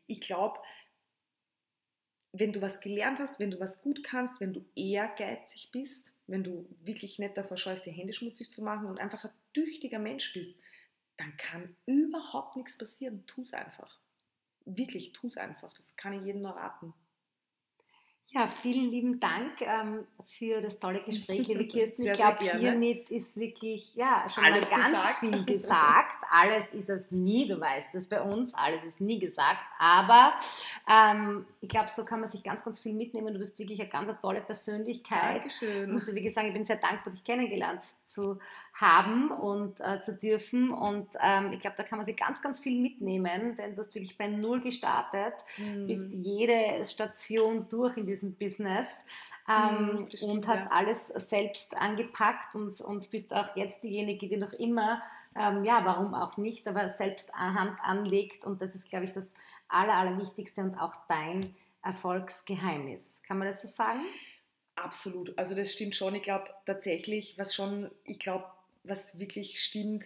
Ich 0.07 0.21
glaube, 0.21 0.61
wenn 2.33 2.53
du 2.53 2.61
was 2.61 2.81
gelernt 2.81 3.19
hast, 3.19 3.39
wenn 3.39 3.51
du 3.51 3.61
was 3.61 3.81
gut 3.81 4.05
kannst, 4.05 4.41
wenn 4.41 4.53
du 4.53 4.65
ehrgeizig 4.75 5.71
bist, 5.73 6.13
wenn 6.27 6.45
du 6.45 6.69
wirklich 6.83 7.19
nicht 7.19 7.37
davor 7.37 7.57
scheust, 7.57 7.87
die 7.87 7.93
Hände 7.93 8.13
schmutzig 8.13 8.51
zu 8.51 8.63
machen 8.63 8.87
und 8.87 8.99
einfach 8.99 9.25
ein 9.25 9.31
tüchtiger 9.55 9.99
Mensch 9.99 10.33
bist, 10.35 10.59
dann 11.17 11.37
kann 11.37 11.75
überhaupt 11.87 12.57
nichts 12.57 12.77
passieren. 12.77 13.25
Tu 13.27 13.43
es 13.43 13.55
einfach. 13.55 14.01
Wirklich, 14.67 15.13
tu 15.13 15.29
es 15.29 15.37
einfach. 15.37 15.73
Das 15.75 15.97
kann 15.97 16.13
ich 16.13 16.27
jedem 16.27 16.43
nur 16.43 16.53
raten. 16.53 16.93
Ja, 18.33 18.49
vielen 18.49 18.91
lieben 18.91 19.21
Dank 19.21 19.61
ähm, 19.61 20.05
für 20.39 20.61
das 20.61 20.79
tolle 20.81 21.01
Gespräch, 21.05 21.47
liebe 21.47 21.65
Kirsten. 21.69 22.03
Sehr, 22.03 22.13
ich 22.13 22.19
glaube, 22.19 22.45
hiermit 22.59 23.09
ist 23.09 23.37
wirklich 23.37 23.95
ja, 23.95 24.29
schon 24.29 24.45
alles 24.45 24.71
mal 24.71 24.81
ganz 24.81 24.93
gesagt. 24.93 25.19
viel 25.21 25.45
gesagt. 25.57 26.25
Alles 26.31 26.75
ist 26.75 26.91
es 26.91 27.13
nie, 27.13 27.47
du 27.47 27.61
weißt 27.61 27.95
es 27.95 28.09
bei 28.09 28.21
uns, 28.21 28.53
alles 28.55 28.83
ist 28.83 29.01
nie 29.01 29.21
gesagt. 29.21 29.61
Aber 29.79 30.35
ähm, 30.89 31.47
ich 31.61 31.69
glaube, 31.69 31.89
so 31.89 32.05
kann 32.05 32.21
man 32.21 32.29
sich 32.29 32.43
ganz, 32.43 32.65
ganz 32.65 32.81
viel 32.81 32.95
mitnehmen. 32.95 33.33
Du 33.33 33.39
bist 33.39 33.59
wirklich 33.59 33.81
eine 33.81 33.89
ganz 33.89 34.09
eine 34.09 34.21
tolle 34.21 34.41
Persönlichkeit. 34.41 35.37
Dankeschön. 35.37 35.85
Ich 35.85 35.93
muss 35.93 36.07
wirklich 36.07 36.35
sagen, 36.35 36.49
ich 36.49 36.55
bin 36.55 36.65
sehr 36.65 36.77
dankbar, 36.77 37.13
dich 37.13 37.23
kennengelernt 37.23 37.83
zu 38.07 38.39
haben 38.73 39.31
und 39.31 39.81
äh, 39.81 40.01
zu 40.03 40.15
dürfen. 40.15 40.71
Und 40.71 41.09
ähm, 41.21 41.53
ich 41.53 41.61
glaube, 41.61 41.77
da 41.77 41.83
kann 41.83 41.99
man 41.99 42.07
sich 42.07 42.17
ganz, 42.17 42.43
ganz 42.43 42.61
viel 42.61 42.81
mitnehmen, 42.81 43.57
denn 43.57 43.75
du 43.75 43.83
hast 43.83 43.95
wirklich 43.95 44.17
bei 44.17 44.29
Null 44.29 44.61
gestartet, 44.61 45.35
mhm. 45.57 45.87
bist 45.87 46.13
jede 46.13 46.85
Station 46.85 47.69
durch 47.69 47.97
in 47.97 48.07
diesem 48.07 48.35
Business 48.35 48.89
ähm, 49.49 50.01
mhm, 50.01 50.11
stimmt, 50.11 50.33
und 50.33 50.47
hast 50.49 50.65
ja. 50.65 50.71
alles 50.71 51.09
selbst 51.09 51.77
angepackt 51.77 52.55
und, 52.55 52.81
und 52.81 53.11
bist 53.11 53.33
auch 53.33 53.55
jetzt 53.57 53.83
diejenige, 53.83 54.29
die 54.29 54.37
noch 54.37 54.53
immer, 54.53 55.01
ähm, 55.35 55.65
ja, 55.65 55.85
warum 55.85 56.15
auch 56.15 56.37
nicht, 56.37 56.67
aber 56.67 56.89
selbst 56.89 57.33
Hand 57.33 57.79
anlegt. 57.83 58.45
Und 58.45 58.63
das 58.63 58.75
ist, 58.75 58.89
glaube 58.89 59.05
ich, 59.05 59.13
das 59.13 59.27
Aller, 59.69 59.95
Allerwichtigste 59.95 60.63
und 60.63 60.77
auch 60.77 60.95
dein 61.09 61.49
Erfolgsgeheimnis. 61.83 63.23
Kann 63.27 63.39
man 63.39 63.49
das 63.49 63.63
so 63.63 63.69
sagen? 63.69 64.01
Absolut. 64.77 65.37
Also 65.39 65.55
das 65.55 65.73
stimmt 65.73 65.97
schon. 65.97 66.15
Ich 66.15 66.23
glaube 66.23 66.51
tatsächlich, 66.67 67.37
was 67.39 67.55
schon, 67.55 67.91
ich 68.05 68.19
glaube, 68.19 68.47
was 68.85 69.19
wirklich 69.19 69.61
stimmt, 69.61 70.05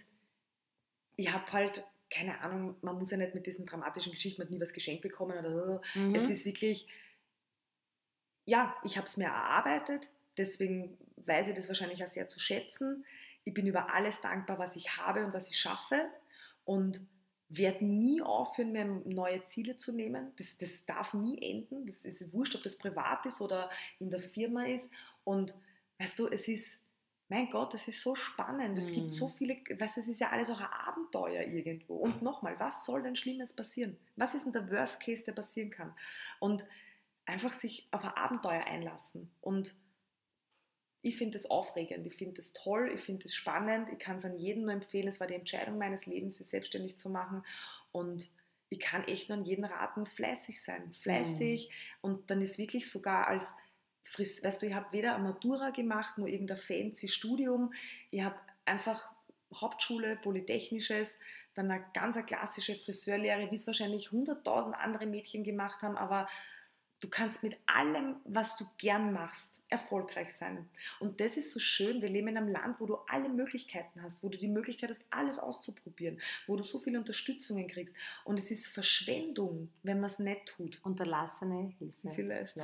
ich 1.17 1.31
habe 1.33 1.53
halt, 1.53 1.85
keine 2.09 2.41
Ahnung, 2.41 2.77
man 2.81 2.97
muss 2.97 3.11
ja 3.11 3.17
nicht 3.17 3.35
mit 3.35 3.47
diesen 3.47 3.67
dramatischen 3.67 4.13
Geschichten, 4.13 4.41
man 4.41 4.47
hat 4.47 4.53
nie 4.53 4.61
was 4.61 4.73
geschenkt 4.73 5.03
bekommen 5.03 5.39
oder 5.39 5.83
so. 5.95 6.01
Mhm. 6.01 6.15
Es 6.15 6.31
ist 6.31 6.47
wirklich, 6.47 6.87
ja, 8.47 8.75
ich 8.85 8.97
habe 8.97 9.07
es 9.07 9.17
mir 9.17 9.27
erarbeitet, 9.27 10.11
deswegen 10.37 10.97
weiß 11.17 11.49
ich 11.49 11.55
das 11.55 11.69
wahrscheinlich 11.69 12.03
auch 12.03 12.09
sehr 12.09 12.29
zu 12.29 12.41
schätzen. 12.41 13.05
Ich 13.45 13.53
bin 13.53 13.67
über 13.67 13.93
alles 13.93 14.21
dankbar, 14.21 14.59
was 14.59 14.77
ich 14.77 14.97
habe 14.97 15.25
und 15.27 15.33
was 15.33 15.49
ich 15.49 15.59
schaffe 15.59 16.09
und 16.65 17.01
werde 17.51 17.85
nie 17.85 18.23
aufhören, 18.23 18.73
mir 18.73 18.85
neue 18.85 19.43
Ziele 19.45 19.77
zu 19.77 19.93
nehmen. 19.93 20.33
Das, 20.37 20.57
das 20.57 20.87
darf 20.87 21.15
nie 21.15 21.43
enden. 21.43 21.85
Das 21.85 22.05
ist 22.05 22.33
wurscht, 22.33 22.55
ob 22.55 22.63
das 22.63 22.79
privat 22.79 23.27
ist 23.27 23.41
oder 23.41 23.69
in 23.99 24.09
der 24.09 24.21
Firma 24.21 24.67
ist. 24.67 24.89
Und 25.25 25.55
weißt 25.99 26.19
du, 26.21 26.29
es 26.29 26.47
ist, 26.47 26.79
mein 27.29 27.51
Gott, 27.51 27.75
es 27.75 27.89
ist 27.89 28.03
so 28.03 28.15
spannend. 28.15 28.79
Es 28.79 28.91
mm. 28.91 28.95
gibt 28.95 29.11
so 29.11 29.29
mhm. 29.29 29.33
viele, 29.33 29.55
weißt 29.55 29.97
du, 29.97 30.01
es 30.01 30.09
ist 30.09 30.21
ja 30.21 30.31
alles 30.31 30.49
auch 30.51 30.61
ein 30.61 30.73
Abenteuer 30.87 31.43
irgendwo. 31.43 31.97
Und 31.97 32.23
nochmal, 32.23 32.59
was 32.61 32.87
soll 32.87 33.03
denn 33.03 33.17
Schlimmes 33.17 33.53
passieren? 33.53 33.99
Was 34.15 34.35
ist 34.35 34.47
denn 34.47 34.53
der 34.53 34.71
Worst 34.71 35.01
Case, 35.01 35.25
der 35.25 35.33
passieren 35.33 35.71
kann? 35.71 35.93
Und 36.39 36.65
einfach 37.27 37.53
sich 37.53 37.89
auf 37.91 38.05
ein 38.05 38.15
Abenteuer 38.15 38.65
einlassen 38.65 39.29
und 39.41 39.75
ich 41.03 41.17
finde 41.17 41.37
es 41.37 41.51
aufregend, 41.51 42.07
ich 42.07 42.15
finde 42.15 42.41
es 42.41 42.53
toll, 42.53 42.91
ich 42.95 43.01
finde 43.01 43.27
es 43.27 43.35
spannend, 43.35 43.89
ich 43.93 43.99
kann 43.99 44.17
es 44.17 44.25
an 44.25 44.39
jedem 44.39 44.65
nur 44.65 44.73
empfehlen. 44.73 45.09
Es 45.09 45.21
war 45.21 45.27
die 45.27 45.35
Entscheidung 45.35 45.79
meines 45.79 46.07
Lebens, 46.07 46.39
sich 46.39 46.49
selbstständig 46.49 46.99
zu 46.99 47.09
machen 47.09 47.45
und 47.93 48.29
ich 48.69 48.79
kann 48.79 49.05
echt 49.05 49.29
nur 49.29 49.39
an 49.39 49.45
jeden 49.45 49.65
raten, 49.65 50.07
fleißig 50.07 50.63
sein, 50.63 50.93
fleißig 51.03 51.69
mhm. 51.69 51.97
und 52.03 52.31
dann 52.31 52.41
ist 52.41 52.59
wirklich 52.59 52.91
sogar 52.91 53.27
als 53.27 53.55
Fris 54.05 54.43
weißt 54.43 54.63
du, 54.63 54.67
ich 54.67 54.75
habe 54.75 54.93
weder 54.93 55.15
eine 55.15 55.25
Matura 55.25 55.71
gemacht, 55.71 56.19
nur 56.19 56.29
irgendein 56.29 56.57
fancy 56.57 57.09
Studium, 57.09 57.73
ich 58.11 58.23
habe 58.23 58.37
einfach 58.65 59.11
Hauptschule, 59.55 60.17
Polytechnisches, 60.17 61.19
dann 61.55 61.71
eine 61.71 61.85
ganz 61.95 62.17
eine 62.17 62.27
klassische 62.27 62.77
Friseurlehre, 62.77 63.51
wie 63.51 63.55
es 63.55 63.67
wahrscheinlich 63.67 64.09
100.000 64.09 64.73
andere 64.73 65.07
Mädchen 65.07 65.45
gemacht 65.45 65.83
haben, 65.83 65.97
aber 65.97 66.29
Du 67.01 67.09
kannst 67.09 67.43
mit 67.43 67.57
allem, 67.65 68.17
was 68.25 68.59
du 68.59 68.67
gern 68.77 69.15
machst, 69.15 69.63
erfolgreich 69.71 70.35
sein. 70.35 70.69
Und 70.99 71.19
das 71.21 71.39
ist 71.39 71.51
so 71.51 71.59
schön. 71.59 72.03
Wir 72.03 72.11
leben 72.11 72.29
in 72.29 72.37
einem 72.37 72.49
Land, 72.49 72.79
wo 72.79 72.85
du 72.85 72.97
alle 73.09 73.31
Möglichkeiten 73.31 74.03
hast, 74.03 74.23
wo 74.23 74.29
du 74.29 74.37
die 74.37 74.49
Möglichkeit 74.49 74.91
hast, 74.91 75.03
alles 75.09 75.39
auszuprobieren, 75.39 76.21
wo 76.47 76.57
du 76.57 76.63
so 76.63 76.79
viele 76.79 76.99
Unterstützungen 76.99 77.69
kriegst. 77.69 77.95
Und 78.25 78.39
es 78.39 78.51
ist 78.51 78.67
Verschwendung, 78.69 79.71
wenn 79.83 80.01
man 80.01 80.11
es 80.11 80.19
nicht 80.19 80.47
tut. 80.47 80.79
Unterlassene 80.83 81.73
Hilfe. 81.79 82.11
Vielleicht. 82.15 82.59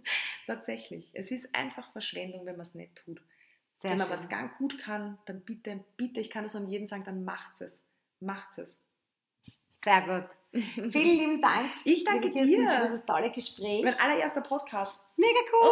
Tatsächlich. 0.46 1.10
Es 1.12 1.30
ist 1.30 1.54
einfach 1.54 1.92
Verschwendung, 1.92 2.44
wenn 2.44 2.56
man 2.56 2.66
es 2.66 2.74
nicht 2.74 2.96
tut. 2.96 3.20
Sehr 3.78 3.92
wenn 3.92 3.98
man 3.98 4.08
schön. 4.08 4.18
was 4.18 4.28
ganz 4.28 4.56
gut 4.58 4.78
kann, 4.78 5.18
dann 5.26 5.42
bitte, 5.42 5.84
bitte, 5.96 6.18
ich 6.18 6.30
kann 6.30 6.44
es 6.44 6.56
an 6.56 6.68
jeden 6.68 6.88
sagen, 6.88 7.04
dann 7.04 7.24
macht 7.24 7.60
es. 7.60 7.78
Macht 8.18 8.58
es. 8.58 8.78
Sehr 9.86 10.02
gut. 10.02 10.28
Vielen 10.90 10.92
lieben 10.92 11.40
Dank. 11.40 11.70
Ich 11.84 12.02
danke 12.02 12.30
dir 12.30 12.42
für 12.42 12.86
dieses 12.86 13.06
tolle 13.06 13.30
Gespräch. 13.30 13.84
Mein 13.84 13.96
allererster 14.00 14.40
Podcast. 14.40 14.98
Mega 15.16 15.38
cool. 15.52 15.68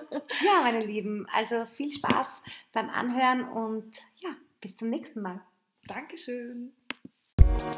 Oh. 0.00 0.20
ja, 0.42 0.62
meine 0.62 0.82
Lieben, 0.82 1.28
also 1.30 1.66
viel 1.66 1.90
Spaß 1.90 2.42
beim 2.72 2.88
Anhören 2.88 3.46
und 3.50 3.98
ja, 4.16 4.30
bis 4.62 4.78
zum 4.78 4.88
nächsten 4.88 5.20
Mal. 5.20 5.42
Dankeschön. 5.86 6.72
Thank 7.58 7.76